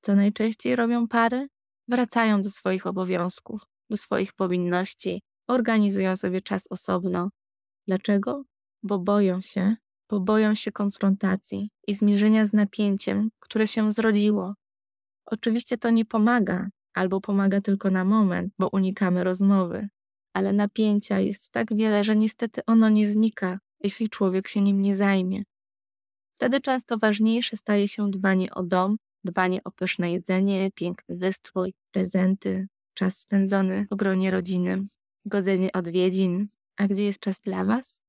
Co 0.00 0.16
najczęściej 0.16 0.76
robią 0.76 1.08
pary? 1.08 1.48
Wracają 1.88 2.42
do 2.42 2.50
swoich 2.50 2.86
obowiązków, 2.86 3.62
do 3.90 3.96
swoich 3.96 4.32
powinności, 4.32 5.22
organizują 5.48 6.16
sobie 6.16 6.42
czas 6.42 6.66
osobno. 6.70 7.30
Dlaczego? 7.88 8.44
Bo 8.82 8.98
boją 8.98 9.40
się, 9.40 9.76
bo 10.10 10.20
boją 10.20 10.54
się 10.54 10.72
konfrontacji 10.72 11.70
i 11.86 11.94
zmierzenia 11.94 12.46
z 12.46 12.52
napięciem, 12.52 13.30
które 13.40 13.68
się 13.68 13.92
zrodziło. 13.92 14.54
Oczywiście 15.26 15.78
to 15.78 15.90
nie 15.90 16.04
pomaga, 16.04 16.68
albo 16.94 17.20
pomaga 17.20 17.60
tylko 17.60 17.90
na 17.90 18.04
moment, 18.04 18.52
bo 18.58 18.68
unikamy 18.72 19.24
rozmowy, 19.24 19.88
ale 20.32 20.52
napięcia 20.52 21.20
jest 21.20 21.50
tak 21.50 21.76
wiele, 21.76 22.04
że 22.04 22.16
niestety 22.16 22.60
ono 22.66 22.88
nie 22.88 23.08
znika, 23.08 23.58
jeśli 23.80 24.08
człowiek 24.08 24.48
się 24.48 24.60
nim 24.60 24.80
nie 24.80 24.96
zajmie. 24.96 25.42
Wtedy 26.36 26.60
często 26.60 26.98
ważniejsze 26.98 27.56
staje 27.56 27.88
się 27.88 28.10
dbanie 28.10 28.54
o 28.54 28.62
dom, 28.62 28.96
dbanie 29.24 29.64
o 29.64 29.70
pyszne 29.70 30.12
jedzenie, 30.12 30.70
piękny 30.74 31.16
wystrój, 31.16 31.74
prezenty, 31.90 32.66
czas 32.94 33.18
spędzony 33.18 33.86
w 33.90 33.96
gronie 33.96 34.30
rodziny, 34.30 34.84
godzenie 35.24 35.72
odwiedzin. 35.72 36.46
A 36.76 36.86
gdzie 36.86 37.04
jest 37.04 37.20
czas 37.20 37.40
dla 37.40 37.64
Was? 37.64 38.02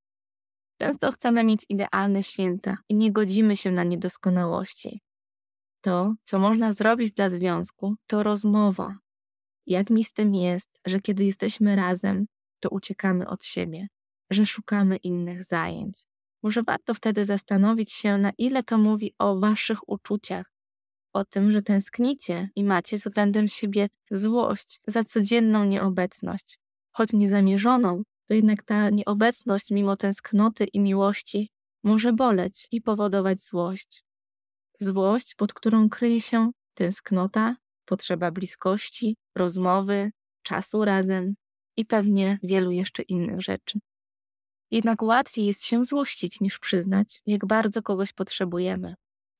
Często 0.80 1.12
chcemy 1.12 1.44
mieć 1.44 1.66
idealne 1.68 2.22
święta 2.22 2.76
i 2.88 2.94
nie 2.94 3.12
godzimy 3.12 3.56
się 3.56 3.70
na 3.70 3.84
niedoskonałości. 3.84 5.00
To, 5.80 6.14
co 6.24 6.38
można 6.38 6.72
zrobić 6.72 7.12
dla 7.12 7.30
związku, 7.30 7.94
to 8.06 8.22
rozmowa. 8.22 8.96
Jak 9.66 9.90
mi 9.90 10.04
z 10.04 10.12
tym 10.12 10.34
jest, 10.34 10.68
że 10.86 11.00
kiedy 11.00 11.24
jesteśmy 11.24 11.76
razem, 11.76 12.26
to 12.60 12.68
uciekamy 12.68 13.28
od 13.28 13.44
siebie, 13.44 13.88
że 14.30 14.46
szukamy 14.46 14.96
innych 14.96 15.44
zajęć. 15.44 16.04
Może 16.42 16.62
warto 16.62 16.94
wtedy 16.94 17.24
zastanowić 17.24 17.92
się, 17.92 18.18
na 18.18 18.32
ile 18.38 18.62
to 18.62 18.78
mówi 18.78 19.14
o 19.18 19.38
Waszych 19.38 19.88
uczuciach, 19.88 20.52
o 21.16 21.24
tym, 21.24 21.52
że 21.52 21.62
tęsknicie 21.62 22.48
i 22.56 22.64
macie 22.64 22.98
względem 22.98 23.48
siebie 23.48 23.88
złość 24.10 24.80
za 24.86 25.04
codzienną 25.04 25.64
nieobecność. 25.64 26.58
Choć 26.92 27.12
niezamierzoną, 27.12 28.02
to 28.26 28.34
jednak 28.34 28.62
ta 28.62 28.90
nieobecność, 28.90 29.70
mimo 29.70 29.96
tęsknoty 29.96 30.64
i 30.64 30.80
miłości, 30.80 31.50
może 31.84 32.12
boleć 32.12 32.68
i 32.72 32.80
powodować 32.80 33.40
złość. 33.40 34.04
Złość, 34.80 35.34
pod 35.34 35.54
którą 35.54 35.88
kryje 35.88 36.20
się 36.20 36.50
tęsknota, 36.74 37.56
potrzeba 37.84 38.30
bliskości, 38.30 39.16
rozmowy, 39.36 40.10
czasu 40.42 40.84
razem 40.84 41.34
i 41.76 41.84
pewnie 41.84 42.38
wielu 42.42 42.70
jeszcze 42.70 43.02
innych 43.02 43.42
rzeczy. 43.42 43.78
Jednak 44.70 45.02
łatwiej 45.02 45.46
jest 45.46 45.64
się 45.64 45.84
złościć 45.84 46.40
niż 46.40 46.58
przyznać, 46.58 47.22
jak 47.26 47.46
bardzo 47.46 47.82
kogoś 47.82 48.12
potrzebujemy. 48.12 48.94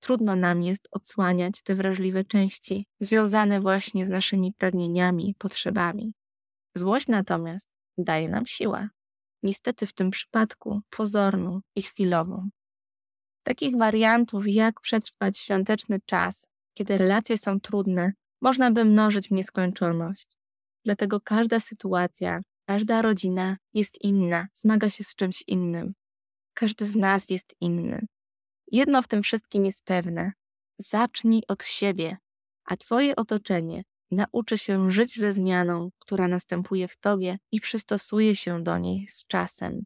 Trudno 0.06 0.36
nam 0.36 0.62
jest 0.62 0.88
odsłaniać 0.90 1.62
te 1.62 1.74
wrażliwe 1.74 2.24
części, 2.24 2.86
związane 3.00 3.60
właśnie 3.60 4.06
z 4.06 4.08
naszymi 4.08 4.52
pragnieniami, 4.52 5.34
potrzebami. 5.38 6.14
Złość 6.76 7.06
natomiast 7.06 7.68
daje 7.98 8.28
nam 8.28 8.46
siłę. 8.46 8.88
Niestety 9.42 9.86
w 9.86 9.92
tym 9.92 10.10
przypadku 10.10 10.80
pozorną 10.90 11.60
i 11.76 11.82
chwilową. 11.82 12.48
Takich 13.42 13.76
wariantów, 13.76 14.48
jak 14.48 14.80
przetrwać 14.80 15.38
świąteczny 15.38 15.98
czas, 16.06 16.48
kiedy 16.74 16.98
relacje 16.98 17.38
są 17.38 17.60
trudne, 17.60 18.12
można 18.42 18.70
by 18.70 18.84
mnożyć 18.84 19.28
w 19.28 19.32
nieskończoność. 19.32 20.36
Dlatego 20.84 21.20
każda 21.20 21.60
sytuacja, 21.60 22.40
każda 22.68 23.02
rodzina 23.02 23.56
jest 23.74 24.04
inna, 24.04 24.46
zmaga 24.54 24.90
się 24.90 25.04
z 25.04 25.14
czymś 25.14 25.44
innym. 25.46 25.94
Każdy 26.54 26.84
z 26.84 26.96
nas 26.96 27.30
jest 27.30 27.54
inny. 27.60 28.06
Jedno 28.72 29.02
w 29.02 29.08
tym 29.08 29.22
wszystkim 29.22 29.66
jest 29.66 29.84
pewne: 29.84 30.32
zacznij 30.78 31.42
od 31.48 31.64
siebie, 31.64 32.16
a 32.64 32.76
Twoje 32.76 33.16
otoczenie 33.16 33.82
nauczy 34.10 34.58
się 34.58 34.90
żyć 34.90 35.16
ze 35.16 35.32
zmianą, 35.32 35.90
która 35.98 36.28
następuje 36.28 36.88
w 36.88 36.96
Tobie 36.96 37.38
i 37.52 37.60
przystosuje 37.60 38.36
się 38.36 38.62
do 38.62 38.78
niej 38.78 39.06
z 39.08 39.26
czasem. 39.26 39.84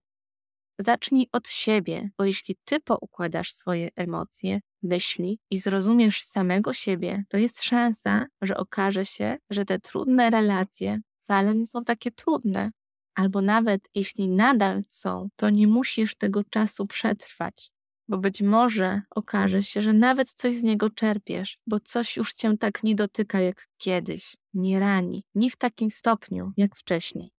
Zacznij 0.78 1.28
od 1.32 1.48
siebie, 1.48 2.10
bo 2.18 2.24
jeśli 2.24 2.56
Ty 2.64 2.80
poukładasz 2.80 3.52
swoje 3.52 3.88
emocje, 3.96 4.60
myśli 4.82 5.38
i 5.50 5.58
zrozumiesz 5.58 6.22
samego 6.22 6.72
siebie, 6.72 7.24
to 7.28 7.36
jest 7.36 7.62
szansa, 7.62 8.26
że 8.42 8.56
okaże 8.56 9.06
się, 9.06 9.36
że 9.50 9.64
te 9.64 9.78
trudne 9.78 10.30
relacje 10.30 11.00
wcale 11.22 11.54
nie 11.54 11.66
są 11.66 11.84
takie 11.84 12.10
trudne. 12.10 12.70
Albo 13.14 13.40
nawet 13.40 13.88
jeśli 13.94 14.28
nadal 14.28 14.82
są, 14.88 15.28
to 15.36 15.50
nie 15.50 15.66
musisz 15.66 16.16
tego 16.16 16.44
czasu 16.44 16.86
przetrwać 16.86 17.70
bo 18.10 18.18
być 18.18 18.42
może 18.42 19.02
okaże 19.10 19.62
się, 19.62 19.82
że 19.82 19.92
nawet 19.92 20.32
coś 20.32 20.56
z 20.56 20.62
niego 20.62 20.90
czerpiesz, 20.90 21.58
bo 21.66 21.80
coś 21.80 22.16
już 22.16 22.32
cię 22.32 22.56
tak 22.56 22.82
nie 22.82 22.94
dotyka 22.94 23.40
jak 23.40 23.66
kiedyś, 23.78 24.34
nie 24.54 24.80
rani, 24.80 25.24
nie 25.34 25.50
w 25.50 25.56
takim 25.56 25.90
stopniu 25.90 26.52
jak 26.56 26.76
wcześniej. 26.76 27.30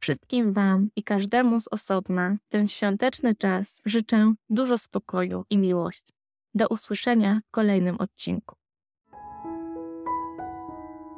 Wszystkim 0.00 0.52
Wam 0.52 0.88
i 0.96 1.02
każdemu 1.02 1.60
z 1.60 1.68
osobna 1.68 2.36
ten 2.48 2.68
świąteczny 2.68 3.34
czas 3.34 3.82
życzę 3.84 4.32
dużo 4.50 4.78
spokoju 4.78 5.44
i 5.50 5.58
miłości. 5.58 6.12
Do 6.54 6.68
usłyszenia 6.68 7.40
w 7.48 7.50
kolejnym 7.50 7.96
odcinku. 7.96 8.56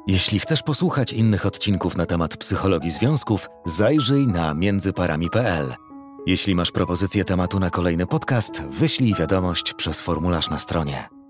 Jeśli 0.07 0.39
chcesz 0.39 0.63
posłuchać 0.63 1.13
innych 1.13 1.45
odcinków 1.45 1.97
na 1.97 2.05
temat 2.05 2.37
psychologii 2.37 2.91
związków, 2.91 3.49
zajrzyj 3.65 4.27
na 4.27 4.53
międzyparami.pl. 4.53 5.90
Jeśli 6.25 6.55
masz 6.55 6.71
propozycję 6.71 7.25
tematu 7.25 7.59
na 7.59 7.69
kolejny 7.69 8.07
podcast, 8.07 8.63
wyślij 8.63 9.15
wiadomość 9.15 9.73
przez 9.73 10.01
formularz 10.01 10.49
na 10.49 10.59
stronie. 10.59 11.20